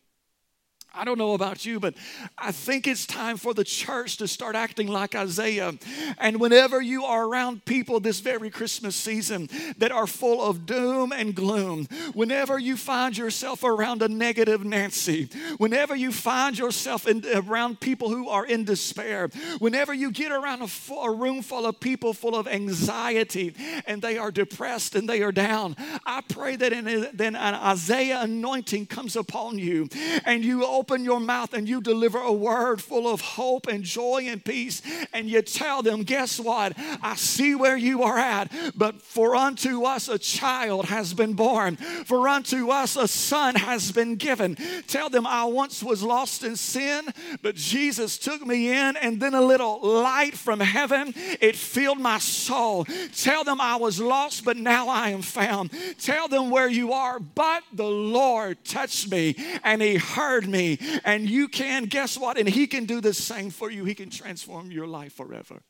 I 0.95 1.05
don't 1.05 1.17
know 1.17 1.33
about 1.33 1.65
you, 1.65 1.81
but 1.81 1.95
I 2.37 2.53
think 2.53 2.87
it's 2.87 3.07
time 3.07 3.39
for 3.39 3.55
the 3.55 3.65
church 3.65 4.19
to 4.19 4.29
start 4.29 4.55
acting 4.55 4.89
like 4.89 5.15
Isaiah. 5.15 5.73
And 6.19 6.39
whenever 6.39 6.83
you 6.83 7.05
are 7.05 7.27
around 7.27 7.65
people 7.65 7.99
this 7.99 8.21
very 8.21 8.51
Christmas 8.51 8.95
season 8.95 9.49
that 9.79 9.91
are 9.91 10.07
full 10.07 10.43
of 10.43 10.67
doom 10.67 11.13
and 11.13 11.35
gloom, 11.35 11.87
whenever 12.13 12.59
you 12.59 12.77
find 12.77 13.17
yourself 13.17 13.65
around 13.65 14.03
a 14.03 14.09
negative 14.09 14.65
Nancy, 14.65 15.31
whenever 15.57 15.97
you 15.97 16.13
find 16.13 16.59
yourself 16.59 17.07
in, 17.07 17.25
around 17.35 17.81
people 17.81 18.11
who 18.11 18.29
are 18.29 18.45
in 18.45 18.65
despair, 18.65 19.29
whenever 19.61 19.95
you 19.95 20.11
get 20.11 20.31
around 20.31 20.61
a, 20.61 20.95
a 20.95 21.11
room 21.11 21.41
full 21.41 21.65
of 21.65 21.81
people 21.81 22.13
full 22.13 22.37
of 22.37 22.47
anxiety 22.47 23.55
and 23.87 24.03
they 24.03 24.19
are 24.19 24.31
depressed 24.31 24.95
and 24.95 25.09
they 25.09 25.23
are 25.23 25.33
down, 25.33 25.75
I 26.05 26.21
pray 26.21 26.57
that, 26.57 26.73
then 27.15 27.35
an 27.35 27.55
Isaiah 27.55 28.21
anointing 28.23 28.87
comes 28.87 29.17
upon 29.17 29.59
you 29.59 29.89
and 30.27 30.45
you 30.45 30.67
open 30.83 31.05
your 31.05 31.21
mouth 31.21 31.55
and 31.55 31.69
you 31.69 31.81
deliver 31.81 32.19
a 32.19 32.33
word 32.33 32.83
full 32.83 33.07
of 33.07 33.21
hope 33.21 33.69
and 33.69 33.85
joy 33.85 34.25
and 34.27 34.45
peace, 34.45 34.83
and 35.13 35.31
you 35.31 35.41
tell 35.41 35.81
them, 35.81 36.03
Guess 36.03 36.41
what? 36.41 36.73
I 37.01 37.15
see 37.15 37.55
where 37.55 37.77
you 37.77 38.03
are 38.03 38.19
at, 38.19 38.51
but 38.75 39.01
for 39.01 39.37
unto 39.37 39.85
us 39.85 40.09
a 40.09 40.19
child 40.19 40.87
has 40.87 41.15
been 41.15 41.35
born, 41.35 41.77
for 41.77 42.27
unto 42.27 42.71
us 42.71 42.97
a 42.97 43.07
son 43.07 43.55
has 43.55 43.93
been 43.93 44.17
given. 44.17 44.57
Tell 44.89 45.09
them, 45.09 45.25
I 45.25 45.45
once 45.45 45.85
was 45.85 46.03
lost 46.03 46.43
in 46.43 46.57
sin, 46.57 47.07
but 47.43 47.55
Jesus 47.55 48.19
took 48.19 48.45
me 48.45 48.73
in, 48.73 48.97
and 48.97 49.21
then 49.21 49.35
a 49.35 49.41
little 49.41 49.79
light 49.83 50.35
from 50.35 50.59
heaven, 50.59 51.15
it 51.41 51.55
filled 51.55 52.01
my 52.01 52.19
soul. 52.19 52.87
Tell 53.15 53.45
them 53.45 53.61
I 53.61 53.77
was 53.77 54.01
lost, 54.01 54.45
but 54.45 54.57
now 54.57 54.89
I 54.89 55.11
am 55.11 55.23
found. 55.23 55.71
Tell 56.01 56.27
them 56.27 56.51
where 56.51 56.69
you 56.69 56.93
are, 56.93 57.21
but 57.21 57.63
the 57.73 57.87
Lord 57.87 58.65
touched 58.65 59.09
me 59.13 59.37
and 59.63 59.81
He 59.81 59.95
heard 59.95 60.49
me. 60.49 60.72
And 61.05 61.29
you 61.29 61.49
can, 61.49 61.85
guess 61.85 62.19
what? 62.19 62.39
And 62.39 62.49
He 62.49 62.67
can 62.67 62.85
do 62.85 63.01
the 63.01 63.15
same 63.15 63.51
for 63.51 63.71
you. 63.71 63.85
He 63.85 63.95
can 63.95 64.11
transform 64.11 64.71
your 64.71 64.87
life 64.87 65.15
forever. 65.15 65.63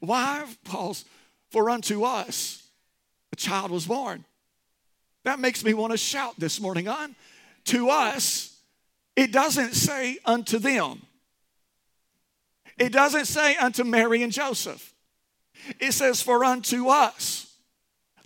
Why? 0.00 0.44
Paul's, 0.64 1.04
for 1.50 1.70
unto 1.70 2.04
us 2.04 2.64
a 3.32 3.36
child 3.36 3.70
was 3.70 3.86
born. 3.86 4.24
That 5.24 5.40
makes 5.40 5.64
me 5.64 5.74
want 5.74 5.90
to 5.90 5.96
shout 5.96 6.34
this 6.38 6.60
morning 6.60 6.86
on. 6.86 7.16
To 7.66 7.90
us, 7.90 8.56
it 9.16 9.32
doesn't 9.32 9.74
say 9.74 10.18
unto 10.24 10.58
them. 10.58 11.02
It 12.78 12.92
doesn't 12.92 13.26
say 13.26 13.56
unto 13.56 13.84
Mary 13.84 14.22
and 14.22 14.32
Joseph. 14.32 14.94
It 15.80 15.92
says, 15.92 16.20
For 16.20 16.44
unto 16.44 16.88
us 16.88 17.56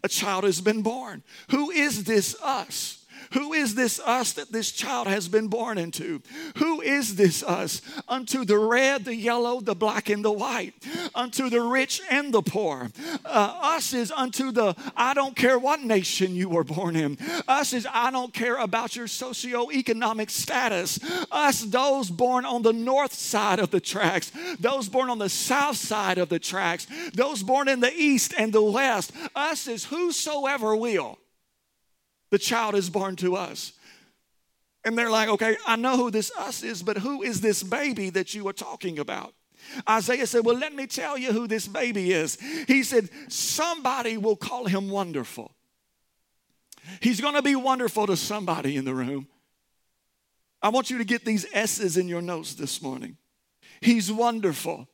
a 0.03 0.09
child 0.09 0.45
has 0.45 0.61
been 0.61 0.83
born. 0.83 1.23
Who 1.51 1.71
is 1.71 2.05
this 2.05 2.37
us? 2.43 2.98
Who 3.33 3.53
is 3.53 3.75
this 3.75 4.01
us 4.01 4.33
that 4.35 4.53
this 4.53 4.73
child 4.73 5.07
has 5.07 5.29
been 5.29 5.49
born 5.49 5.79
into? 5.79 6.23
Who 6.57 6.81
is 6.81 7.17
this 7.17 7.43
us? 7.43 7.83
Unto 8.09 8.45
the 8.45 8.59
red, 8.59 9.05
the 9.05 9.15
yellow, 9.15 9.61
the 9.61 9.75
black, 9.75 10.09
and 10.09 10.25
the 10.25 10.33
white. 10.33 10.75
Unto 11.15 11.51
the 11.51 11.61
rich 11.61 12.01
and 12.11 12.33
the 12.33 12.43
poor. 12.43 12.91
Uh, 13.25 13.59
us 13.63 13.93
is 13.93 14.11
unto 14.11 14.53
the 14.53 14.75
I 14.97 15.15
don't 15.15 15.37
care 15.37 15.59
what 15.59 15.81
nation 15.81 16.35
you 16.35 16.49
were 16.49 16.65
born 16.65 16.97
in. 16.97 17.19
Us 17.47 17.73
is 17.73 17.87
I 17.93 18.11
don't 18.11 18.33
care 18.33 18.57
about 18.57 18.97
your 18.97 19.07
socioeconomic 19.07 20.31
status. 20.31 20.99
Us, 21.31 21.61
those 21.63 22.11
born 22.11 22.45
on 22.45 22.63
the 22.63 22.73
north 22.73 23.13
side 23.13 23.59
of 23.59 23.71
the 23.71 23.81
tracks, 23.81 24.33
those 24.59 24.89
born 24.89 25.11
on 25.11 25.19
the 25.19 25.29
south 25.29 25.77
side 25.77 26.19
of 26.19 26.29
the 26.29 26.39
tracks, 26.39 26.87
those 27.15 27.43
born 27.43 27.69
in 27.69 27.81
the 27.81 27.93
east 27.93 28.35
and 28.39 28.53
the 28.53 28.63
west. 28.63 29.13
Us 29.35 29.67
is 29.67 29.87
whosoever 29.87 30.75
will 30.75 31.19
the 32.31 32.39
child 32.39 32.75
is 32.75 32.91
born 32.91 33.17
to 33.17 33.37
us. 33.37 33.73
And 34.85 34.97
they're 34.97 35.11
like, 35.11 35.29
okay, 35.29 35.57
I 35.67 35.77
know 35.77 35.97
who 35.97 36.11
this 36.11 36.31
us 36.39 36.63
is, 36.63 36.83
but 36.83 36.99
who 36.99 37.23
is 37.23 37.41
this 37.41 37.63
baby 37.63 38.11
that 38.11 38.35
you 38.35 38.47
are 38.49 38.53
talking 38.53 38.99
about? 38.99 39.35
Isaiah 39.89 40.27
said, 40.27 40.45
Well, 40.45 40.57
let 40.57 40.75
me 40.75 40.87
tell 40.87 41.19
you 41.19 41.33
who 41.33 41.47
this 41.47 41.67
baby 41.67 42.13
is. 42.13 42.39
He 42.67 42.83
said, 42.83 43.09
Somebody 43.29 44.17
will 44.17 44.37
call 44.37 44.67
him 44.67 44.89
wonderful. 44.89 45.53
He's 47.01 47.21
going 47.21 47.35
to 47.35 47.43
be 47.43 47.57
wonderful 47.57 48.07
to 48.07 48.17
somebody 48.17 48.77
in 48.77 48.85
the 48.85 48.95
room. 48.95 49.29
I 50.63 50.71
want 50.71 50.91
you 50.91 50.99
to 50.99 51.05
get 51.05 51.25
these 51.25 51.47
S's 51.53 51.97
in 51.97 52.09
your 52.09 52.23
notes 52.23 52.55
this 52.55 52.83
morning. 52.83 53.17
He's 53.81 54.11
wonderful. 54.11 54.89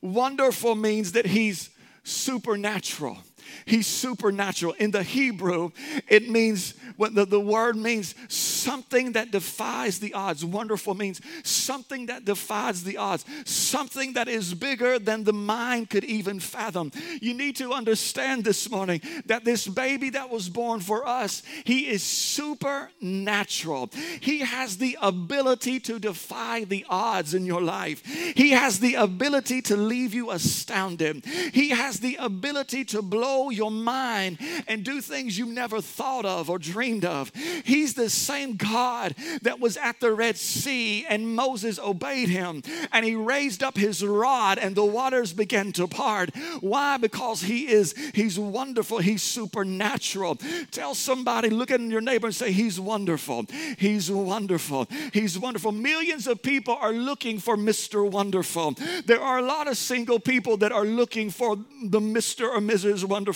Wonderful 0.00 0.74
means 0.74 1.12
that 1.12 1.26
he's 1.26 1.70
supernatural. 2.04 3.18
He's 3.64 3.86
supernatural. 3.86 4.72
In 4.74 4.90
the 4.90 5.02
Hebrew, 5.02 5.70
it 6.08 6.28
means 6.28 6.74
what 6.96 7.14
the, 7.14 7.24
the 7.24 7.40
word 7.40 7.76
means 7.76 8.14
something 8.28 9.12
that 9.12 9.30
defies 9.30 9.98
the 9.98 10.14
odds. 10.14 10.44
Wonderful 10.44 10.94
means 10.94 11.20
something 11.42 12.06
that 12.06 12.24
defies 12.24 12.84
the 12.84 12.96
odds, 12.96 13.24
something 13.44 14.12
that 14.14 14.28
is 14.28 14.54
bigger 14.54 14.98
than 14.98 15.24
the 15.24 15.32
mind 15.32 15.90
could 15.90 16.04
even 16.04 16.40
fathom. 16.40 16.92
You 17.20 17.34
need 17.34 17.56
to 17.56 17.72
understand 17.72 18.44
this 18.44 18.70
morning 18.70 19.00
that 19.26 19.44
this 19.44 19.66
baby 19.66 20.10
that 20.10 20.30
was 20.30 20.48
born 20.48 20.80
for 20.80 21.06
us, 21.06 21.42
he 21.64 21.88
is 21.88 22.02
supernatural. 22.02 23.90
He 24.20 24.40
has 24.40 24.76
the 24.78 24.98
ability 25.00 25.80
to 25.80 25.98
defy 25.98 26.64
the 26.64 26.84
odds 26.88 27.34
in 27.34 27.46
your 27.46 27.62
life. 27.62 28.04
He 28.04 28.50
has 28.50 28.80
the 28.80 28.94
ability 28.94 29.62
to 29.62 29.76
leave 29.76 30.14
you 30.14 30.30
astounded. 30.30 31.24
He 31.24 31.70
has 31.70 32.00
the 32.00 32.16
ability 32.16 32.84
to 32.86 33.02
blow 33.02 33.41
your 33.50 33.70
mind 33.70 34.38
and 34.66 34.84
do 34.84 35.00
things 35.00 35.38
you 35.38 35.46
never 35.46 35.80
thought 35.80 36.24
of 36.24 36.48
or 36.48 36.58
dreamed 36.58 37.04
of. 37.04 37.32
He's 37.64 37.94
the 37.94 38.10
same 38.10 38.56
God 38.56 39.14
that 39.42 39.60
was 39.60 39.76
at 39.76 40.00
the 40.00 40.12
Red 40.12 40.36
Sea 40.36 41.04
and 41.06 41.34
Moses 41.34 41.78
obeyed 41.78 42.28
him 42.28 42.62
and 42.92 43.04
he 43.04 43.14
raised 43.14 43.62
up 43.62 43.76
his 43.76 44.04
rod 44.04 44.58
and 44.58 44.74
the 44.74 44.84
waters 44.84 45.32
began 45.32 45.72
to 45.72 45.86
part. 45.86 46.34
Why? 46.60 46.96
Because 46.96 47.42
he 47.42 47.68
is, 47.68 47.94
he's 48.14 48.38
wonderful, 48.38 48.98
he's 48.98 49.22
supernatural. 49.22 50.38
Tell 50.70 50.94
somebody, 50.94 51.50
look 51.50 51.70
at 51.70 51.80
your 51.80 52.00
neighbor 52.00 52.28
and 52.28 52.34
say, 52.34 52.52
He's 52.52 52.78
wonderful. 52.78 53.46
He's 53.78 54.10
wonderful. 54.10 54.88
He's 55.12 55.38
wonderful. 55.38 55.72
Millions 55.72 56.26
of 56.26 56.42
people 56.42 56.76
are 56.80 56.92
looking 56.92 57.38
for 57.38 57.56
Mr. 57.56 58.08
Wonderful. 58.08 58.74
There 59.06 59.20
are 59.20 59.38
a 59.38 59.42
lot 59.42 59.68
of 59.68 59.76
single 59.76 60.20
people 60.20 60.56
that 60.58 60.72
are 60.72 60.84
looking 60.84 61.30
for 61.30 61.56
the 61.56 62.00
Mr. 62.00 62.48
or 62.48 62.58
Mrs. 62.58 63.04
Wonderful. 63.04 63.31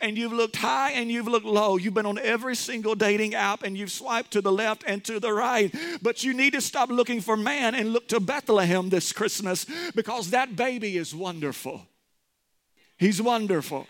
And 0.00 0.16
you've 0.16 0.32
looked 0.32 0.56
high 0.56 0.92
and 0.92 1.10
you've 1.10 1.28
looked 1.28 1.46
low. 1.46 1.76
You've 1.76 1.94
been 1.94 2.06
on 2.06 2.18
every 2.18 2.56
single 2.56 2.94
dating 2.94 3.34
app 3.34 3.62
and 3.62 3.76
you've 3.76 3.90
swiped 3.90 4.30
to 4.32 4.40
the 4.40 4.52
left 4.52 4.84
and 4.86 5.04
to 5.04 5.20
the 5.20 5.32
right. 5.32 5.74
But 6.02 6.24
you 6.24 6.34
need 6.34 6.52
to 6.52 6.60
stop 6.60 6.90
looking 6.90 7.20
for 7.20 7.36
man 7.36 7.74
and 7.74 7.92
look 7.92 8.08
to 8.08 8.20
Bethlehem 8.20 8.88
this 8.88 9.12
Christmas 9.12 9.66
because 9.94 10.30
that 10.30 10.56
baby 10.56 10.96
is 10.96 11.14
wonderful. 11.14 11.86
He's 12.96 13.20
wonderful. 13.20 13.86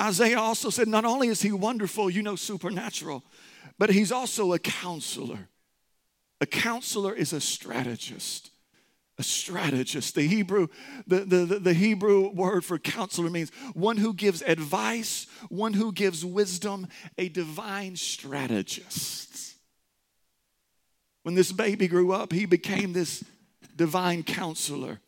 Isaiah 0.00 0.38
also 0.38 0.70
said, 0.70 0.86
not 0.86 1.04
only 1.04 1.28
is 1.28 1.42
he 1.42 1.50
wonderful, 1.50 2.08
you 2.08 2.22
know, 2.22 2.36
supernatural, 2.36 3.24
but 3.78 3.90
he's 3.90 4.12
also 4.12 4.52
a 4.52 4.58
counselor. 4.58 5.48
A 6.40 6.46
counselor 6.46 7.12
is 7.12 7.32
a 7.32 7.40
strategist 7.40 8.47
a 9.18 9.22
strategist. 9.22 10.14
The 10.14 10.22
Hebrew, 10.22 10.68
the, 11.06 11.20
the, 11.20 11.58
the, 11.58 11.74
Hebrew 11.74 12.30
word 12.30 12.64
for 12.64 12.78
counselor 12.78 13.30
means 13.30 13.50
one 13.74 13.96
who 13.96 14.14
gives 14.14 14.42
advice, 14.42 15.26
one 15.48 15.72
who 15.72 15.92
gives 15.92 16.24
wisdom, 16.24 16.86
a 17.16 17.28
divine 17.28 17.96
strategist. 17.96 19.56
When 21.24 21.34
this 21.34 21.50
baby 21.50 21.88
grew 21.88 22.12
up, 22.12 22.32
he 22.32 22.46
became 22.46 22.92
this 22.92 23.24
divine 23.74 24.22
counselor. 24.22 25.00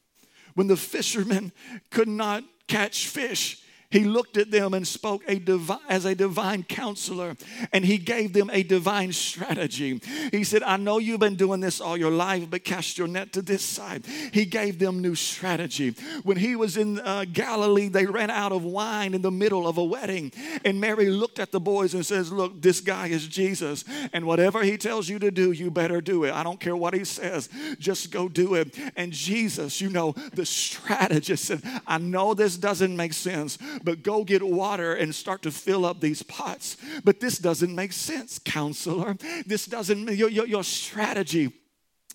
When 0.54 0.66
the 0.66 0.76
fishermen 0.76 1.52
could 1.90 2.08
not 2.08 2.42
catch 2.66 3.06
fish, 3.06 3.59
he 3.90 4.04
looked 4.04 4.37
at 4.37 4.50
them 4.50 4.73
and 4.73 4.87
spoke 4.87 5.23
a 5.26 5.38
divi- 5.38 5.80
as 5.88 6.04
a 6.04 6.14
divine 6.14 6.62
counselor, 6.62 7.37
and 7.73 7.85
he 7.85 7.99
gave 7.99 8.32
them 8.32 8.49
a 8.52 8.62
divine 8.62 9.12
strategy. 9.12 10.00
He 10.30 10.44
said, 10.44 10.62
I 10.62 10.76
know 10.76 10.99
you've 10.99 11.20
been 11.20 11.35
doing 11.35 11.61
this 11.61 11.80
all 11.80 11.97
your 11.97 12.11
life, 12.11 12.49
but 12.49 12.64
cast 12.64 12.99
your 12.99 13.09
net 13.09 13.32
to 13.32 13.42
this 13.42 13.64
side. 13.64 14.06
He 14.32 14.44
gave 14.44 14.78
them 14.78 15.00
new 15.00 15.16
strategy. 15.16 15.90
When 16.23 16.37
he 16.37 16.54
was 16.54 16.76
in 16.76 17.00
uh, 17.00 17.25
Galilee, 17.32 17.88
they 17.88 18.06
ran 18.06 18.30
out 18.30 18.52
of 18.52 18.62
wine 18.62 19.12
in 19.12 19.23
the 19.23 19.30
middle 19.30 19.66
of 19.66 19.76
a 19.76 19.85
wedding, 19.85 20.32
and 20.64 20.80
Mary 20.80 21.11
looked 21.11 21.40
at 21.40 21.50
the 21.50 21.61
boys 21.61 21.92
and 21.94 22.06
says, 22.06 22.30
Look, 22.30 22.62
this 22.62 22.80
guy 22.80 23.09
is 23.09 23.26
Jesus, 23.26 23.85
and 24.12 24.25
whatever 24.25 24.62
he 24.62 24.76
tells 24.76 25.09
you 25.09 25.18
to 25.18 25.32
do, 25.32 25.50
you 25.50 25.70
better 25.70 26.00
do 26.00 26.25
it. 26.25 26.32
I 26.32 26.44
don't 26.44 26.61
care 26.61 26.76
what 26.76 26.94
he 26.94 27.04
says, 27.04 27.49
just 27.80 28.12
go 28.12 28.28
do 28.28 28.54
it. 28.54 28.78
And 28.97 29.12
Jesus, 29.12 29.80
you 29.80 29.88
know, 29.88 30.12
the 30.32 30.47
strategist 30.47 31.44
said, 31.47 31.62
I 31.88 31.99
know 31.99 32.35
this 32.35 32.56
doesn't 32.56 32.97
make 32.97 33.14
sense 33.14 33.59
but 33.82 34.02
go 34.02 34.25
get 34.25 34.42
water 34.42 34.94
and 34.94 35.14
start 35.14 35.42
to 35.42 35.50
fill 35.50 35.84
up 35.84 36.00
these 36.00 36.22
pots. 36.22 36.76
But 37.04 37.20
this 37.20 37.38
doesn't 37.38 37.75
make 37.75 37.92
sense, 37.92 38.38
counselor. 38.38 39.16
This 39.46 39.66
doesn't, 39.66 40.14
your, 40.16 40.28
your, 40.28 40.46
your 40.46 40.64
strategy 40.64 41.52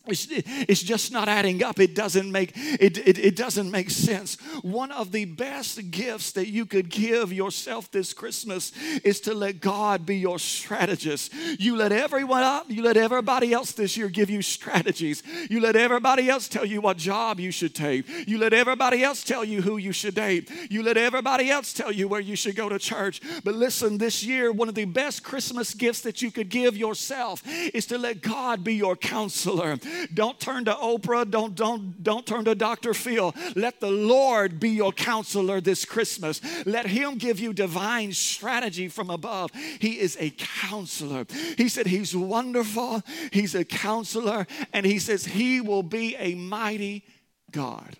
it's, 0.07 0.27
it's, 0.29 0.83
just 0.83 1.11
not 1.11 1.27
adding 1.27 1.63
up. 1.63 1.79
It 1.79 1.95
doesn't 1.95 2.31
make 2.31 2.51
it, 2.55 2.97
it, 2.97 3.17
it, 3.17 3.35
doesn't 3.35 3.71
make 3.71 3.89
sense. 3.89 4.35
One 4.61 4.91
of 4.91 5.11
the 5.11 5.25
best 5.25 5.91
gifts 5.91 6.31
that 6.33 6.47
you 6.47 6.65
could 6.65 6.89
give 6.89 7.33
yourself 7.33 7.89
this 7.91 8.13
Christmas 8.13 8.71
is 9.03 9.19
to 9.21 9.33
let 9.33 9.61
God 9.61 10.05
be 10.05 10.17
your 10.17 10.37
strategist. 10.37 11.33
You 11.59 11.75
let 11.75 11.91
everyone 11.91 12.43
up, 12.43 12.69
you 12.69 12.83
let 12.83 12.97
everybody 12.97 13.51
else 13.53 13.71
this 13.71 13.97
year 13.97 14.09
give 14.09 14.29
you 14.29 14.41
strategies. 14.41 15.23
You 15.49 15.59
let 15.59 15.75
everybody 15.75 16.29
else 16.29 16.47
tell 16.47 16.65
you 16.65 16.81
what 16.81 16.97
job 16.97 17.39
you 17.39 17.51
should 17.51 17.73
take. 17.73 18.05
You 18.27 18.37
let 18.37 18.53
everybody 18.53 19.03
else 19.03 19.23
tell 19.23 19.43
you 19.43 19.61
who 19.61 19.77
you 19.77 19.91
should 19.91 20.15
date. 20.15 20.51
You 20.69 20.83
let 20.83 20.97
everybody 20.97 21.49
else 21.49 21.73
tell 21.73 21.91
you 21.91 22.07
where 22.07 22.21
you 22.21 22.35
should 22.35 22.55
go 22.55 22.69
to 22.69 22.79
church. 22.79 23.21
But 23.43 23.55
listen, 23.55 23.97
this 23.97 24.23
year, 24.23 24.51
one 24.51 24.69
of 24.69 24.75
the 24.75 24.85
best 24.85 25.23
Christmas 25.23 25.73
gifts 25.73 26.01
that 26.01 26.21
you 26.21 26.31
could 26.31 26.49
give 26.49 26.77
yourself 26.77 27.41
is 27.73 27.85
to 27.87 27.97
let 27.97 28.21
God 28.21 28.63
be 28.63 28.75
your 28.75 28.95
counselor 28.95 29.77
Don't 30.13 30.39
turn 30.39 30.65
to 30.65 30.73
Oprah. 30.73 31.29
Don't, 31.29 31.55
don't, 31.55 32.03
don't 32.03 32.25
turn 32.25 32.45
to 32.45 32.55
Dr. 32.55 32.93
Phil. 32.93 33.33
Let 33.55 33.79
the 33.79 33.91
Lord 33.91 34.59
be 34.59 34.69
your 34.69 34.91
counselor 34.91 35.61
this 35.61 35.85
Christmas. 35.85 36.41
Let 36.65 36.87
Him 36.87 37.17
give 37.17 37.39
you 37.39 37.53
divine 37.53 38.13
strategy 38.13 38.87
from 38.87 39.09
above. 39.09 39.51
He 39.79 39.99
is 39.99 40.17
a 40.19 40.31
counselor. 40.31 41.25
He 41.57 41.69
said 41.69 41.87
He's 41.87 42.15
wonderful, 42.15 43.03
He's 43.31 43.55
a 43.55 43.65
counselor, 43.65 44.47
and 44.73 44.85
He 44.85 44.99
says 44.99 45.25
He 45.25 45.61
will 45.61 45.83
be 45.83 46.15
a 46.15 46.35
mighty 46.35 47.03
God. 47.51 47.97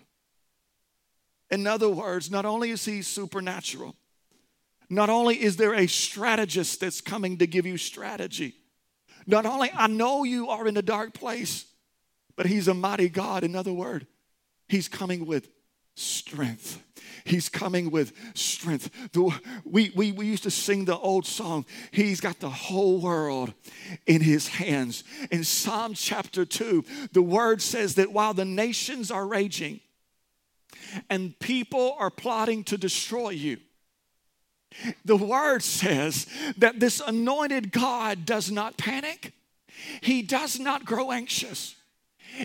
In 1.50 1.66
other 1.66 1.88
words, 1.88 2.30
not 2.30 2.44
only 2.44 2.70
is 2.70 2.84
He 2.84 3.02
supernatural, 3.02 3.94
not 4.88 5.10
only 5.10 5.42
is 5.42 5.56
there 5.56 5.74
a 5.74 5.86
strategist 5.86 6.80
that's 6.80 7.00
coming 7.00 7.38
to 7.38 7.46
give 7.46 7.66
you 7.66 7.76
strategy, 7.76 8.54
not 9.26 9.46
only 9.46 9.70
I 9.74 9.88
know 9.88 10.24
you 10.24 10.48
are 10.48 10.66
in 10.68 10.76
a 10.76 10.82
dark 10.82 11.12
place, 11.12 11.66
but 12.36 12.46
he's 12.46 12.68
a 12.68 12.74
mighty 12.74 13.08
God. 13.08 13.42
In 13.44 13.56
other 13.56 13.72
words, 13.72 14.04
he's 14.68 14.88
coming 14.88 15.26
with 15.26 15.48
strength. 15.96 16.82
He's 17.24 17.48
coming 17.48 17.90
with 17.90 18.12
strength. 18.34 18.90
We, 19.64 19.90
we, 19.94 20.12
we 20.12 20.26
used 20.26 20.44
to 20.44 20.50
sing 20.50 20.84
the 20.84 20.96
old 20.96 21.26
song, 21.26 21.64
He's 21.90 22.20
got 22.20 22.38
the 22.38 22.50
whole 22.50 23.00
world 23.00 23.52
in 24.06 24.20
His 24.20 24.46
hands. 24.46 25.02
In 25.30 25.42
Psalm 25.42 25.94
chapter 25.94 26.44
2, 26.44 26.84
the 27.12 27.22
word 27.22 27.62
says 27.62 27.94
that 27.96 28.12
while 28.12 28.34
the 28.34 28.44
nations 28.44 29.10
are 29.10 29.26
raging 29.26 29.80
and 31.10 31.36
people 31.40 31.96
are 31.98 32.10
plotting 32.10 32.62
to 32.64 32.78
destroy 32.78 33.30
you, 33.30 33.58
the 35.04 35.16
word 35.16 35.62
says 35.62 36.26
that 36.58 36.80
this 36.80 37.00
anointed 37.00 37.72
God 37.72 38.26
does 38.26 38.50
not 38.50 38.76
panic, 38.76 39.32
he 40.02 40.22
does 40.22 40.60
not 40.60 40.84
grow 40.84 41.10
anxious. 41.10 41.76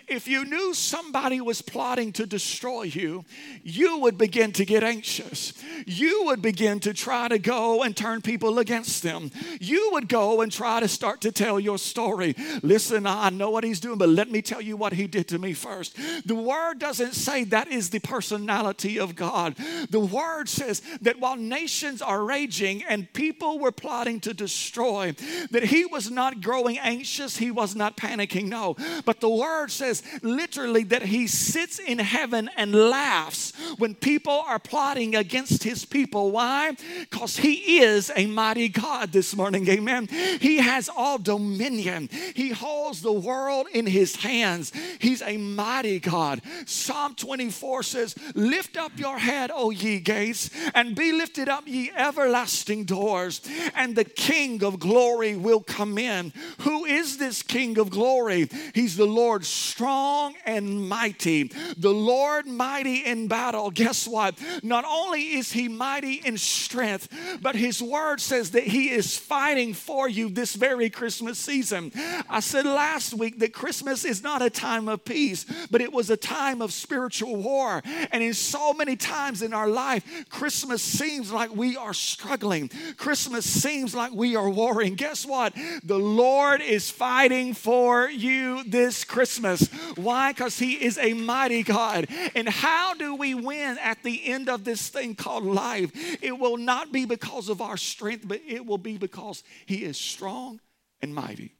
If 0.07 0.27
you 0.27 0.45
knew 0.45 0.73
somebody 0.73 1.41
was 1.41 1.61
plotting 1.61 2.13
to 2.13 2.25
destroy 2.25 2.83
you, 2.83 3.25
you 3.63 3.97
would 3.99 4.17
begin 4.17 4.51
to 4.53 4.65
get 4.65 4.83
anxious. 4.83 5.53
You 5.85 6.25
would 6.25 6.41
begin 6.41 6.79
to 6.81 6.93
try 6.93 7.27
to 7.27 7.39
go 7.39 7.83
and 7.83 7.95
turn 7.95 8.21
people 8.21 8.59
against 8.59 9.03
them. 9.03 9.31
You 9.59 9.89
would 9.93 10.07
go 10.07 10.41
and 10.41 10.51
try 10.51 10.79
to 10.79 10.87
start 10.87 11.21
to 11.21 11.31
tell 11.31 11.59
your 11.59 11.77
story. 11.77 12.35
Listen, 12.61 13.05
I 13.05 13.29
know 13.29 13.49
what 13.49 13.63
he's 13.63 13.79
doing, 13.79 13.97
but 13.97 14.09
let 14.09 14.31
me 14.31 14.41
tell 14.41 14.61
you 14.61 14.77
what 14.77 14.93
he 14.93 15.07
did 15.07 15.27
to 15.29 15.39
me 15.39 15.53
first. 15.53 15.97
The 16.25 16.35
word 16.35 16.79
doesn't 16.79 17.13
say 17.13 17.43
that 17.45 17.67
is 17.67 17.89
the 17.89 17.99
personality 17.99 18.99
of 18.99 19.15
God. 19.15 19.55
The 19.89 19.99
word 19.99 20.47
says 20.49 20.81
that 21.01 21.19
while 21.19 21.35
nations 21.35 22.01
are 22.01 22.23
raging 22.23 22.83
and 22.83 23.11
people 23.13 23.59
were 23.59 23.71
plotting 23.71 24.19
to 24.21 24.33
destroy, 24.33 25.15
that 25.51 25.63
he 25.63 25.85
was 25.85 26.09
not 26.09 26.41
growing 26.41 26.77
anxious, 26.77 27.37
he 27.37 27.51
was 27.51 27.75
not 27.75 27.97
panicking. 27.97 28.47
No, 28.47 28.75
but 29.05 29.19
the 29.19 29.29
word 29.29 29.71
says 29.71 29.80
literally 30.21 30.83
that 30.83 31.03
he 31.03 31.27
sits 31.27 31.79
in 31.79 31.99
heaven 31.99 32.49
and 32.55 32.73
laughs 32.73 33.53
when 33.77 33.95
people 33.95 34.43
are 34.47 34.59
plotting 34.59 35.15
against 35.15 35.63
his 35.63 35.85
people. 35.85 36.31
Why? 36.31 36.75
Because 36.99 37.37
he 37.37 37.79
is 37.79 38.11
a 38.15 38.27
mighty 38.27 38.69
God 38.69 39.11
this 39.11 39.35
morning. 39.35 39.67
Amen. 39.69 40.07
He 40.07 40.57
has 40.57 40.89
all 40.89 41.17
dominion, 41.17 42.09
he 42.35 42.49
holds 42.49 43.01
the 43.01 43.11
world 43.11 43.67
in 43.73 43.85
his 43.85 44.15
hands. 44.17 44.71
He's 44.99 45.21
a 45.21 45.37
mighty 45.37 45.99
God. 45.99 46.41
Psalm 46.65 47.15
24 47.15 47.83
says, 47.83 48.15
Lift 48.35 48.77
up 48.77 48.91
your 48.97 49.17
head, 49.17 49.51
O 49.53 49.71
ye 49.71 49.99
gates, 49.99 50.49
and 50.73 50.95
be 50.95 51.11
lifted 51.11 51.49
up, 51.49 51.67
ye 51.67 51.91
everlasting 51.95 52.85
doors, 52.85 53.41
and 53.75 53.95
the 53.95 54.03
King 54.03 54.63
of 54.63 54.79
glory 54.79 55.35
will 55.35 55.61
come 55.61 55.97
in. 55.97 56.33
Who 56.61 56.85
is 56.85 57.17
this 57.17 57.41
King 57.41 57.77
of 57.77 57.89
glory? 57.89 58.49
He's 58.73 58.97
the 58.97 59.05
Lord 59.05 59.45
strong 59.71 60.35
and 60.45 60.89
mighty, 60.89 61.43
the 61.77 61.93
Lord 61.93 62.45
mighty 62.45 63.05
in 63.05 63.27
battle. 63.27 63.71
Guess 63.71 64.07
what? 64.07 64.37
Not 64.63 64.83
only 64.85 65.21
is 65.35 65.53
he 65.53 65.69
mighty 65.69 66.15
in 66.15 66.37
strength, 66.37 67.07
but 67.41 67.55
his 67.55 67.81
word 67.81 68.19
says 68.19 68.51
that 68.51 68.63
he 68.63 68.89
is 68.89 69.17
fighting 69.17 69.73
for 69.73 70.09
you 70.09 70.29
this 70.29 70.55
very 70.55 70.89
Christmas 70.89 71.39
season. 71.39 71.91
I 72.29 72.41
said 72.41 72.65
last 72.65 73.13
week 73.13 73.39
that 73.39 73.53
Christmas 73.53 74.03
is 74.03 74.21
not 74.21 74.41
a 74.41 74.49
time 74.49 74.89
of 74.89 75.05
peace, 75.05 75.45
but 75.71 75.81
it 75.81 75.93
was 75.93 76.09
a 76.09 76.17
time 76.17 76.61
of 76.61 76.73
spiritual 76.73 77.37
war. 77.37 77.81
And 78.11 78.21
in 78.21 78.33
so 78.33 78.73
many 78.73 78.97
times 78.97 79.41
in 79.41 79.53
our 79.53 79.69
life, 79.69 80.03
Christmas 80.29 80.81
seems 80.81 81.31
like 81.31 81.55
we 81.55 81.77
are 81.77 81.93
struggling. 81.93 82.69
Christmas 82.97 83.45
seems 83.45 83.95
like 83.95 84.11
we 84.11 84.35
are 84.35 84.49
warring. 84.49 84.95
Guess 84.95 85.25
what? 85.25 85.53
The 85.83 85.99
Lord 85.99 86.61
is 86.61 86.91
fighting 86.91 87.53
for 87.53 88.09
you 88.09 88.63
this 88.65 89.05
Christmas. 89.05 89.60
Why? 89.95 90.31
Because 90.31 90.57
He 90.57 90.73
is 90.73 90.97
a 90.97 91.13
mighty 91.13 91.63
God. 91.63 92.07
And 92.35 92.47
how 92.47 92.93
do 92.93 93.15
we 93.15 93.33
win 93.33 93.77
at 93.79 94.03
the 94.03 94.25
end 94.25 94.49
of 94.49 94.63
this 94.63 94.89
thing 94.89 95.15
called 95.15 95.43
life? 95.43 95.91
It 96.21 96.37
will 96.37 96.57
not 96.57 96.91
be 96.91 97.05
because 97.05 97.49
of 97.49 97.61
our 97.61 97.77
strength, 97.77 98.27
but 98.27 98.41
it 98.47 98.65
will 98.65 98.77
be 98.77 98.97
because 98.97 99.43
He 99.65 99.83
is 99.83 99.97
strong 99.97 100.59
and 101.01 101.13
mighty. 101.13 101.55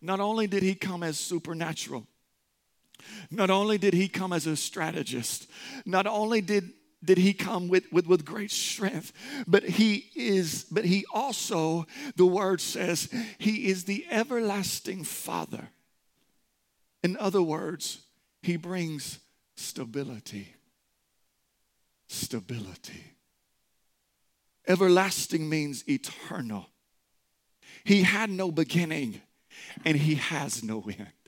Not 0.00 0.20
only 0.20 0.46
did 0.46 0.62
He 0.62 0.74
come 0.74 1.02
as 1.02 1.18
supernatural, 1.18 2.06
not 3.30 3.50
only 3.50 3.78
did 3.78 3.94
He 3.94 4.08
come 4.08 4.32
as 4.32 4.46
a 4.46 4.56
strategist, 4.56 5.48
not 5.84 6.06
only 6.06 6.40
did 6.40 6.72
did 7.04 7.18
he 7.18 7.34
come 7.34 7.68
with, 7.68 7.92
with, 7.92 8.06
with 8.06 8.24
great 8.24 8.50
strength 8.50 9.12
but 9.46 9.62
he 9.62 10.10
is 10.14 10.64
but 10.70 10.84
he 10.84 11.04
also 11.12 11.86
the 12.16 12.26
word 12.26 12.60
says 12.60 13.08
he 13.38 13.66
is 13.66 13.84
the 13.84 14.06
everlasting 14.10 15.04
father 15.04 15.68
in 17.04 17.18
other 17.18 17.42
words, 17.42 17.98
he 18.40 18.56
brings 18.56 19.18
stability. 19.56 20.54
Stability. 22.08 23.04
Everlasting 24.66 25.46
means 25.46 25.86
eternal. 25.86 26.66
He 27.84 28.04
had 28.04 28.30
no 28.30 28.50
beginning 28.50 29.20
and 29.84 29.98
he 29.98 30.14
has 30.14 30.64
no 30.64 30.82
end. 30.82 31.23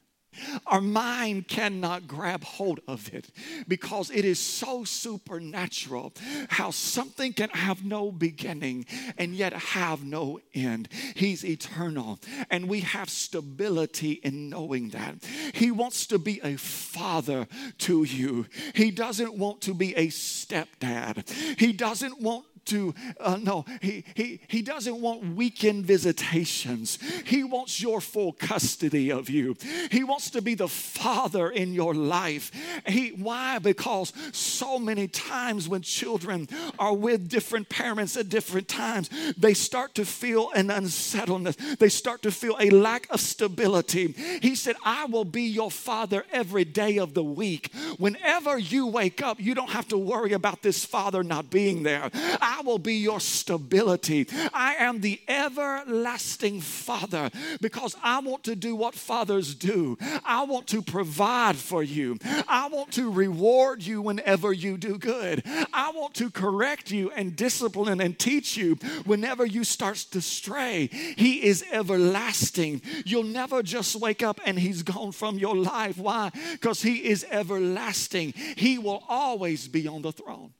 Our 0.66 0.80
mind 0.80 1.48
cannot 1.48 2.06
grab 2.06 2.44
hold 2.44 2.80
of 2.86 3.12
it 3.12 3.30
because 3.68 4.10
it 4.10 4.24
is 4.24 4.38
so 4.38 4.84
supernatural 4.84 6.12
how 6.48 6.70
something 6.70 7.32
can 7.32 7.50
have 7.50 7.84
no 7.84 8.10
beginning 8.10 8.86
and 9.18 9.34
yet 9.34 9.52
have 9.52 10.04
no 10.04 10.40
end. 10.54 10.88
He's 11.14 11.44
eternal, 11.44 12.18
and 12.50 12.68
we 12.68 12.80
have 12.80 13.08
stability 13.08 14.12
in 14.22 14.48
knowing 14.48 14.90
that. 14.90 15.24
He 15.54 15.70
wants 15.70 16.06
to 16.08 16.18
be 16.18 16.40
a 16.42 16.56
father 16.56 17.46
to 17.78 18.04
you, 18.04 18.46
He 18.74 18.90
doesn't 18.90 19.34
want 19.34 19.60
to 19.62 19.74
be 19.74 19.94
a 19.96 20.08
stepdad, 20.08 21.28
He 21.58 21.72
doesn't 21.72 22.20
want 22.20 22.46
to, 22.66 22.94
uh, 23.20 23.38
no, 23.40 23.64
he, 23.80 24.04
he, 24.14 24.40
he 24.48 24.62
doesn't 24.62 25.00
want 25.00 25.34
weekend 25.34 25.86
visitations. 25.86 26.98
He 27.24 27.44
wants 27.44 27.80
your 27.80 28.00
full 28.00 28.32
custody 28.32 29.10
of 29.10 29.30
you. 29.30 29.56
He 29.90 30.04
wants 30.04 30.30
to 30.30 30.42
be 30.42 30.54
the 30.54 30.68
father 30.68 31.48
in 31.48 31.72
your 31.74 31.94
life. 31.94 32.50
He, 32.86 33.10
why? 33.10 33.58
Because 33.58 34.12
so 34.32 34.78
many 34.78 35.08
times 35.08 35.68
when 35.68 35.82
children 35.82 36.48
are 36.78 36.94
with 36.94 37.28
different 37.28 37.68
parents 37.68 38.16
at 38.16 38.28
different 38.28 38.68
times, 38.68 39.10
they 39.36 39.54
start 39.54 39.94
to 39.94 40.04
feel 40.04 40.50
an 40.52 40.70
unsettledness. 40.70 41.56
They 41.78 41.88
start 41.88 42.22
to 42.22 42.30
feel 42.30 42.56
a 42.60 42.70
lack 42.70 43.06
of 43.10 43.20
stability. 43.20 44.14
He 44.42 44.54
said, 44.54 44.76
I 44.84 45.06
will 45.06 45.24
be 45.24 45.42
your 45.42 45.70
father 45.70 46.24
every 46.32 46.64
day 46.64 46.98
of 46.98 47.14
the 47.14 47.24
week. 47.24 47.72
Whenever 47.98 48.58
you 48.58 48.86
wake 48.86 49.22
up, 49.22 49.40
you 49.40 49.54
don't 49.54 49.70
have 49.70 49.88
to 49.88 49.98
worry 49.98 50.32
about 50.32 50.62
this 50.62 50.84
father 50.84 51.22
not 51.22 51.50
being 51.50 51.82
there. 51.82 52.10
I 52.40 52.55
I 52.56 52.62
will 52.62 52.78
be 52.78 52.94
your 52.94 53.20
stability. 53.20 54.26
I 54.54 54.76
am 54.76 55.00
the 55.00 55.20
everlasting 55.28 56.62
Father 56.62 57.30
because 57.60 57.94
I 58.02 58.20
want 58.20 58.44
to 58.44 58.56
do 58.56 58.74
what 58.74 58.94
fathers 58.94 59.54
do. 59.54 59.98
I 60.24 60.44
want 60.44 60.66
to 60.68 60.80
provide 60.80 61.56
for 61.56 61.82
you. 61.82 62.18
I 62.48 62.68
want 62.68 62.92
to 62.92 63.10
reward 63.12 63.82
you 63.82 64.00
whenever 64.00 64.52
you 64.52 64.78
do 64.78 64.96
good. 64.96 65.42
I 65.72 65.92
want 65.94 66.14
to 66.14 66.30
correct 66.30 66.90
you 66.90 67.10
and 67.10 67.36
discipline 67.36 68.00
and 68.00 68.18
teach 68.18 68.56
you 68.56 68.76
whenever 69.04 69.44
you 69.44 69.62
start 69.62 69.96
to 70.12 70.22
stray. 70.22 70.86
He 70.86 71.44
is 71.44 71.62
everlasting. 71.70 72.80
You'll 73.04 73.24
never 73.24 73.62
just 73.62 73.96
wake 73.96 74.22
up 74.22 74.40
and 74.46 74.58
he's 74.58 74.82
gone 74.82 75.12
from 75.12 75.38
your 75.38 75.56
life. 75.56 75.98
Why? 75.98 76.30
Because 76.52 76.80
he 76.80 77.04
is 77.04 77.26
everlasting. 77.30 78.32
He 78.56 78.78
will 78.78 79.04
always 79.08 79.68
be 79.68 79.86
on 79.86 80.00
the 80.00 80.12
throne 80.12 80.52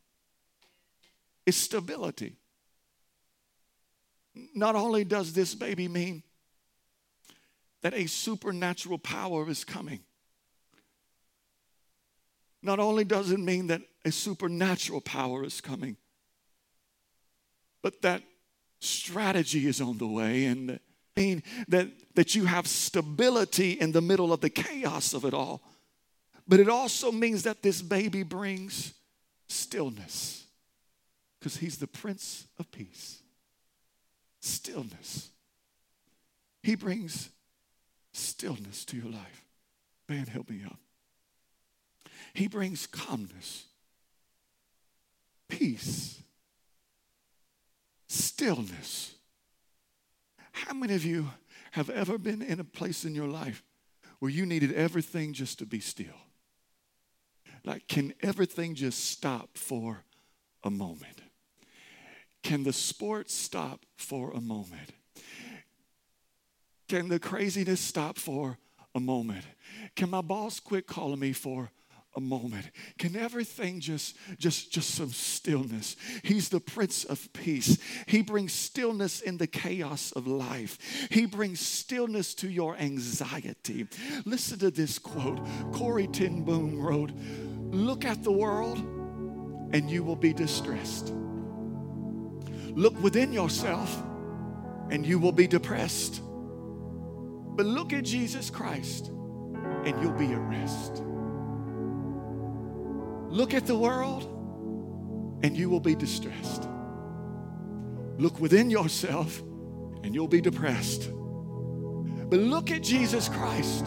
is 1.47 1.57
stability. 1.57 2.37
Not 4.55 4.75
only 4.75 5.05
does 5.05 5.33
this 5.33 5.55
baby 5.55 5.89
mean 5.89 6.23
that 7.83 7.95
a 7.95 8.07
supernatural 8.07 8.99
power 8.99 9.49
is 9.49 9.65
coming, 9.65 10.01
not 12.63 12.81
only 12.81 13.05
does 13.05 13.31
it 13.31 13.39
mean 13.39 13.69
that 13.69 13.83
a 14.05 14.11
supernatural 14.11 15.01
power 15.01 15.45
is 15.45 15.61
coming, 15.61 15.97
but 17.81 18.03
that 18.03 18.23
strategy 18.81 19.67
is 19.67 19.81
on 19.81 19.99
the 19.99 20.07
way 20.07 20.47
and 20.47 20.81
mean 21.17 21.43
that, 21.69 21.89
that 22.15 22.35
you 22.35 22.45
have 22.45 22.67
stability 22.67 23.73
in 23.73 23.93
the 23.93 24.03
middle 24.03 24.33
of 24.33 24.41
the 24.41 24.51
chaos 24.51 25.15
of 25.15 25.25
it 25.25 25.33
all. 25.33 25.63
But 26.49 26.61
it 26.61 26.69
also 26.69 27.11
means 27.11 27.45
that 27.45 27.63
this 27.63 27.81
baby 27.81 28.23
brings 28.23 28.93
stillness 29.49 30.46
because 31.39 31.59
he's 31.59 31.79
the 31.79 31.87
Prince 31.87 32.47
of 32.59 32.71
Peace. 32.71 33.23
Stillness. 34.41 35.31
He 36.63 36.75
brings 36.75 37.31
stillness 38.13 38.85
to 38.87 38.97
your 38.97 39.11
life. 39.11 39.45
Man, 40.09 40.27
help 40.27 40.51
me 40.51 40.63
out. 40.65 40.79
He 42.35 42.49
brings 42.49 42.87
calmness, 42.87 43.65
peace, 45.49 46.21
stillness. 48.09 49.15
How 50.53 50.75
many 50.75 50.95
of 50.95 51.05
you 51.05 51.31
have 51.73 51.91
ever 51.91 52.19
been 52.19 52.43
in 52.43 52.61
a 52.61 52.65
place 52.65 53.05
in 53.05 53.15
your 53.15 53.29
life 53.29 53.63
where 54.19 54.31
you 54.31 54.47
needed 54.47 54.73
everything 54.73 55.33
just 55.33 55.59
to 55.59 55.67
be 55.67 55.81
still? 55.81 56.07
Like, 57.65 57.89
can 57.89 58.15
everything 58.23 58.75
just 58.75 59.11
stop 59.11 59.57
for 59.57 60.05
a 60.63 60.71
moment? 60.71 61.21
Can 62.47 62.63
the 62.63 62.73
sports 62.73 63.35
stop 63.35 63.85
for 63.97 64.31
a 64.31 64.41
moment? 64.41 64.93
Can 66.89 67.09
the 67.09 67.19
craziness 67.19 67.81
stop 67.81 68.19
for 68.19 68.57
a 68.95 69.01
moment? 69.01 69.45
Can 69.97 70.11
my 70.11 70.21
boss 70.21 70.61
quit 70.61 70.87
calling 70.87 71.19
me 71.19 71.33
for 71.33 71.73
a 72.15 72.21
moment? 72.21 72.71
Can 72.99 73.17
everything 73.17 73.81
just 73.81 74.17
just 74.39 74.71
just 74.71 74.95
some 74.95 75.11
stillness? 75.11 75.97
He's 76.23 76.49
the 76.49 76.61
prince 76.61 77.03
of 77.03 77.33
peace. 77.33 77.79
He 78.07 78.23
brings 78.23 78.53
stillness 78.53 79.23
in 79.23 79.39
the 79.39 79.49
chaos 79.49 80.13
of 80.13 80.29
life. 80.29 80.79
He 81.11 81.27
brings 81.27 81.59
stillness 81.59 82.33
to 82.37 82.49
your 82.49 82.77
anxiety. 82.77 83.89
Listen 84.25 84.61
to 84.61 84.71
this 84.71 85.01
quote. 85.01 85.41
Corrie 85.73 86.07
ten 86.07 86.45
Boom 86.45 86.81
wrote 86.81 87.11
look 87.73 88.05
at 88.05 88.23
the 88.23 88.31
world 88.31 88.79
and 89.73 89.91
you 89.91 90.05
will 90.05 90.15
be 90.15 90.33
distressed 90.33 91.13
look 92.77 92.97
within 93.03 93.33
yourself 93.33 94.01
and 94.91 95.05
you 95.05 95.19
will 95.19 95.33
be 95.33 95.49
depressed 95.49 96.23
but 97.57 97.67
look 97.67 97.93
at 97.93 98.05
jesus 98.05 98.51
christ 98.51 99.09
and 99.85 100.01
you'll 100.01 100.13
be 100.13 100.33
at 100.33 100.41
rest 100.49 101.03
Look 103.37 103.53
at 103.53 103.67
the 103.67 103.77
world 103.77 104.25
and 105.43 105.55
you 105.55 105.69
will 105.69 105.81
be 105.81 105.95
distressed. 105.95 106.67
Look 108.17 108.41
within 108.41 108.71
yourself 108.71 109.41
and 110.03 110.15
you'll 110.15 110.27
be 110.27 110.41
depressed. 110.41 111.11
But 111.11 112.41
look 112.41 112.71
at 112.71 112.83
Jesus 112.83 113.29
Christ 113.29 113.85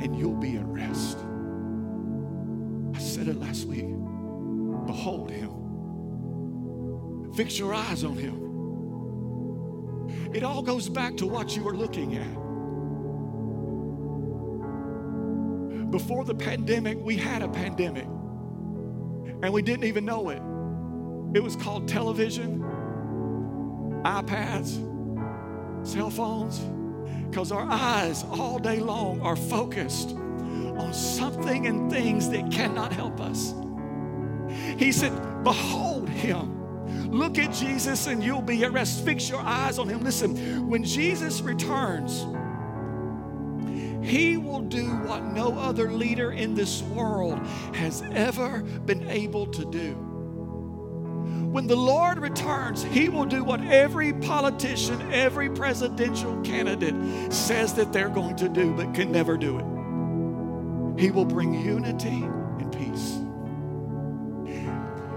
and 0.00 0.18
you'll 0.18 0.36
be 0.36 0.56
at 0.56 0.66
rest. 0.66 1.16
I 2.94 2.98
said 2.98 3.28
it 3.28 3.40
last 3.40 3.64
week. 3.64 3.86
Behold 4.86 5.30
him. 5.30 5.59
Fix 7.34 7.58
your 7.58 7.74
eyes 7.74 8.04
on 8.04 8.16
him. 8.16 8.50
It 10.34 10.42
all 10.42 10.62
goes 10.62 10.88
back 10.88 11.16
to 11.18 11.26
what 11.26 11.56
you 11.56 11.62
were 11.62 11.74
looking 11.74 12.16
at. 12.16 12.40
Before 15.90 16.24
the 16.24 16.34
pandemic, 16.34 16.98
we 17.00 17.16
had 17.16 17.42
a 17.42 17.48
pandemic, 17.48 18.04
and 18.04 19.52
we 19.52 19.60
didn't 19.62 19.84
even 19.84 20.04
know 20.04 20.28
it. 20.30 20.40
It 21.36 21.42
was 21.42 21.56
called 21.56 21.88
television, 21.88 22.60
iPads, 24.04 24.86
cell 25.86 26.10
phones, 26.10 26.60
because 27.28 27.50
our 27.52 27.66
eyes 27.68 28.24
all 28.30 28.58
day 28.58 28.78
long 28.78 29.20
are 29.20 29.36
focused 29.36 30.10
on 30.10 30.92
something 30.92 31.66
and 31.66 31.90
things 31.90 32.28
that 32.30 32.50
cannot 32.50 32.92
help 32.92 33.20
us. 33.20 33.54
He 34.78 34.92
said, 34.92 35.12
Behold 35.42 36.08
him. 36.08 36.59
Look 37.10 37.38
at 37.38 37.52
Jesus 37.52 38.06
and 38.06 38.22
you'll 38.22 38.42
be 38.42 38.64
at 38.64 38.72
rest. 38.72 39.04
Fix 39.04 39.28
your 39.28 39.40
eyes 39.40 39.78
on 39.78 39.88
him. 39.88 40.02
Listen, 40.02 40.68
when 40.68 40.84
Jesus 40.84 41.40
returns, 41.40 42.26
he 44.02 44.36
will 44.36 44.60
do 44.60 44.86
what 45.06 45.24
no 45.24 45.58
other 45.58 45.92
leader 45.92 46.32
in 46.32 46.54
this 46.54 46.82
world 46.82 47.38
has 47.74 48.02
ever 48.12 48.62
been 48.62 49.08
able 49.08 49.46
to 49.46 49.64
do. 49.70 50.10
When 51.50 51.66
the 51.66 51.76
Lord 51.76 52.20
returns, 52.20 52.84
He 52.84 53.08
will 53.08 53.24
do 53.24 53.42
what 53.42 53.60
every 53.62 54.12
politician, 54.12 55.12
every 55.12 55.50
presidential 55.50 56.40
candidate 56.42 56.94
says 57.32 57.74
that 57.74 57.92
they're 57.92 58.08
going 58.08 58.36
to 58.36 58.48
do, 58.48 58.72
but 58.72 58.94
can 58.94 59.10
never 59.10 59.36
do 59.36 59.58
it. 59.58 61.00
He 61.00 61.10
will 61.10 61.24
bring 61.24 61.52
unity 61.54 62.22
and 62.22 62.72
peace. 62.72 63.19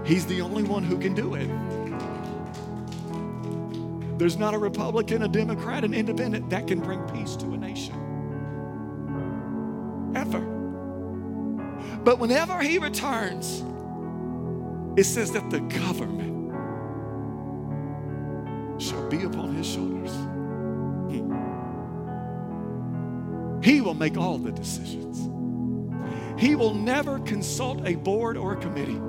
He's 0.04 0.26
the 0.26 0.42
only 0.42 0.62
one 0.62 0.82
who 0.82 0.98
can 0.98 1.14
do 1.14 1.34
it. 1.34 1.48
There's 4.18 4.36
not 4.36 4.54
a 4.54 4.58
Republican, 4.58 5.22
a 5.22 5.28
Democrat, 5.28 5.82
an 5.82 5.94
independent 5.94 6.50
that 6.50 6.66
can 6.66 6.80
bring 6.80 7.00
peace 7.08 7.36
to 7.36 7.46
a 7.46 7.56
nation. 7.56 7.94
Ever. 10.14 10.40
But 12.04 12.18
whenever 12.18 12.60
he 12.60 12.78
returns, 12.78 13.64
it 14.96 15.04
says 15.04 15.32
that 15.32 15.50
the 15.50 15.60
government 15.60 16.52
shall 18.80 19.08
be 19.08 19.24
upon 19.24 19.54
his 19.54 19.66
shoulders. 19.66 20.10
Hmm. 21.10 21.32
He 23.62 23.80
will 23.80 23.94
make 23.94 24.18
all 24.18 24.38
the 24.38 24.52
decisions. 24.52 25.30
He 26.38 26.54
will 26.54 26.74
never 26.74 27.18
consult 27.20 27.86
a 27.86 27.94
board 27.94 28.36
or 28.36 28.52
a 28.52 28.56
committee. 28.56 29.00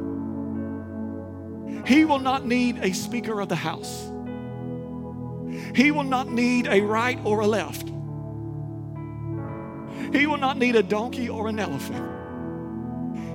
He 1.86 2.06
will 2.06 2.20
not 2.20 2.46
need 2.46 2.80
a 2.80 2.94
Speaker 2.94 3.40
of 3.40 3.50
the 3.50 3.56
House. 3.56 4.12
He 5.76 5.92
will 5.92 6.04
not 6.04 6.32
need 6.32 6.68
a 6.68 6.82
right 6.82 7.20
or 7.24 7.42
a 7.42 7.48
left. 7.48 7.88
He 10.14 10.28
will 10.28 10.38
not 10.38 10.58
need 10.58 10.76
a 10.76 10.84
donkey 10.84 11.30
or 11.30 11.48
an 11.48 11.60
elephant. 11.60 12.06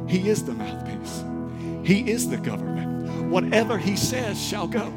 He 0.09 0.29
is 0.29 0.45
the 0.45 0.53
mouthpiece, 0.53 1.25
He 1.87 2.11
is 2.11 2.29
the 2.29 2.39
government. 2.39 3.31
Whatever 3.31 3.79
He 3.79 3.97
says 3.97 4.43
shall 4.43 4.67
go. 4.67 4.93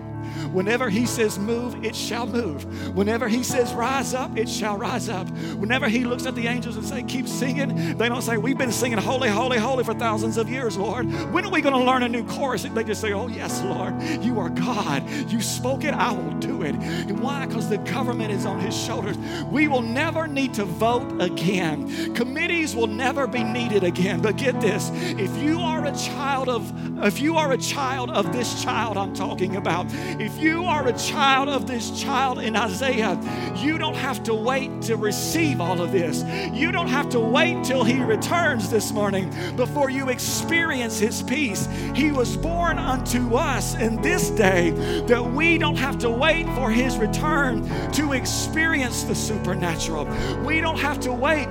Whenever 0.53 0.89
he 0.89 1.05
says 1.05 1.39
move, 1.39 1.83
it 1.83 1.95
shall 1.95 2.27
move. 2.27 2.95
Whenever 2.95 3.27
he 3.27 3.43
says 3.43 3.73
rise 3.73 4.13
up, 4.13 4.37
it 4.37 4.47
shall 4.47 4.77
rise 4.77 5.09
up. 5.09 5.27
Whenever 5.57 5.89
he 5.89 6.05
looks 6.05 6.25
at 6.25 6.35
the 6.35 6.47
angels 6.47 6.77
and 6.77 6.85
say 6.85 7.03
keep 7.03 7.27
singing, 7.27 7.97
they 7.97 8.07
don't 8.07 8.21
say 8.21 8.37
we've 8.37 8.57
been 8.57 8.71
singing 8.71 8.99
holy, 8.99 9.29
holy, 9.29 9.57
holy 9.57 9.83
for 9.83 9.93
thousands 9.93 10.37
of 10.37 10.49
years, 10.49 10.77
Lord. 10.77 11.11
When 11.33 11.43
are 11.43 11.51
we 11.51 11.61
going 11.61 11.73
to 11.73 11.83
learn 11.83 12.03
a 12.03 12.09
new 12.09 12.25
chorus? 12.27 12.63
They 12.63 12.83
just 12.83 13.01
say, 13.01 13.13
oh 13.13 13.27
yes, 13.27 13.61
Lord, 13.63 14.01
you 14.23 14.39
are 14.39 14.49
God. 14.49 15.09
You 15.29 15.41
spoke 15.41 15.83
it, 15.83 15.93
I 15.93 16.11
will 16.11 16.33
do 16.39 16.61
it. 16.61 16.75
And 16.75 17.19
why? 17.19 17.45
Because 17.45 17.69
the 17.69 17.79
government 17.79 18.31
is 18.31 18.45
on 18.45 18.59
his 18.59 18.75
shoulders. 18.75 19.17
We 19.51 19.67
will 19.67 19.81
never 19.81 20.27
need 20.27 20.53
to 20.55 20.65
vote 20.65 21.21
again. 21.21 22.13
Committees 22.13 22.75
will 22.75 22.87
never 22.87 23.27
be 23.27 23.43
needed 23.43 23.83
again. 23.83 24.21
But 24.21 24.37
get 24.37 24.61
this, 24.61 24.91
if 24.93 25.35
you 25.37 25.59
are 25.59 25.85
a 25.85 25.95
child 25.95 26.49
of 26.49 26.71
if 27.03 27.19
you 27.19 27.35
are 27.35 27.51
a 27.51 27.57
child 27.57 28.11
of 28.11 28.31
this 28.31 28.63
child 28.63 28.97
I'm 28.97 29.13
talking 29.13 29.55
about, 29.55 29.87
if 30.19 30.37
you 30.43 30.65
are 30.65 30.87
a 30.87 30.93
child 30.93 31.47
of 31.47 31.65
this 31.65 31.89
child 31.99 32.39
in 32.39 32.55
Isaiah, 32.55 33.17
you 33.55 33.77
don't 33.77 33.95
have 33.95 34.21
to 34.23 34.33
wait 34.33 34.81
to 34.83 34.97
receive 34.97 35.61
all 35.61 35.81
of 35.81 35.91
this. 35.93 36.23
You 36.53 36.71
don't 36.71 36.89
have 36.89 37.07
to 37.09 37.19
wait 37.19 37.63
till 37.63 37.83
he 37.83 38.01
returns 38.01 38.69
this 38.69 38.91
morning 38.91 39.33
before 39.55 39.89
you 39.89 40.09
experience 40.09 40.99
his 40.99 41.23
peace. 41.23 41.67
He 41.95 42.11
was 42.11 42.35
born 42.35 42.77
unto 42.77 43.35
us 43.35 43.75
in 43.75 44.01
this 44.01 44.29
day 44.31 44.71
that 45.07 45.23
we 45.23 45.57
don't 45.57 45.77
have 45.77 45.97
to 45.99 46.09
wait 46.09 46.45
for 46.47 46.69
his 46.69 46.97
return 46.97 47.63
to 47.93 48.11
experience 48.11 49.03
the 49.03 49.15
supernatural. 49.15 50.05
We 50.43 50.59
don't 50.59 50.79
have 50.79 50.99
to 51.01 51.13
wait 51.13 51.47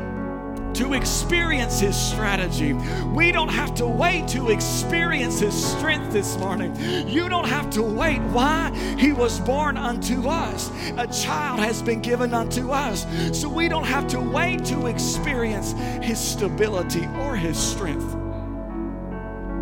to 0.75 0.95
experience 0.95 1.81
His 1.81 1.97
strategy. 1.97 2.73
We 3.15 3.33
don't 3.33 3.49
have 3.49 3.75
to 3.77 3.87
wait 3.87 4.29
to 4.29 4.51
experience 4.51 5.41
His 5.41 5.55
strength 5.55 6.13
this 6.13 6.37
morning. 6.39 6.75
You 7.09 7.29
don't 7.29 7.49
have 7.49 7.71
to 7.71 7.83
wait. 7.83 8.21
Why? 8.23 8.71
He 8.99 9.13
was 9.13 9.41
born 9.41 9.77
unto 9.77 10.29
us, 10.29 10.71
a 10.97 11.07
child 11.07 11.61
has 11.61 11.83
been 11.83 12.01
given 12.01 12.35
unto 12.35 12.71
us. 12.71 13.07
So 13.39 13.49
we 13.49 13.69
don't 13.69 13.87
have 13.87 14.07
to 14.09 14.21
wait 14.21 14.65
to 14.67 14.87
experience 14.87 15.73
His 16.03 16.19
stability 16.19 17.07
or 17.19 17.37
His 17.37 17.59
strength. 17.59 18.15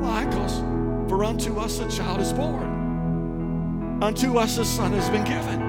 Why? 0.01 0.25
Because 0.25 0.59
for 1.09 1.25
unto 1.25 1.59
us 1.59 1.79
a 1.81 1.89
child 1.91 2.21
is 2.21 2.33
born, 2.33 4.03
unto 4.03 4.39
us 4.39 4.59
a 4.59 4.65
son 4.65 4.93
has 4.93 5.09
been 5.11 5.25
given, 5.25 5.61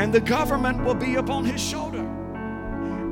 and 0.00 0.12
the 0.12 0.20
government 0.20 0.84
will 0.84 0.94
be 0.94 1.16
upon 1.16 1.44
His 1.44 1.60
shoulder 1.60 1.87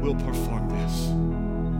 will 0.00 0.14
perform 0.14 0.68
this. 0.70 1.27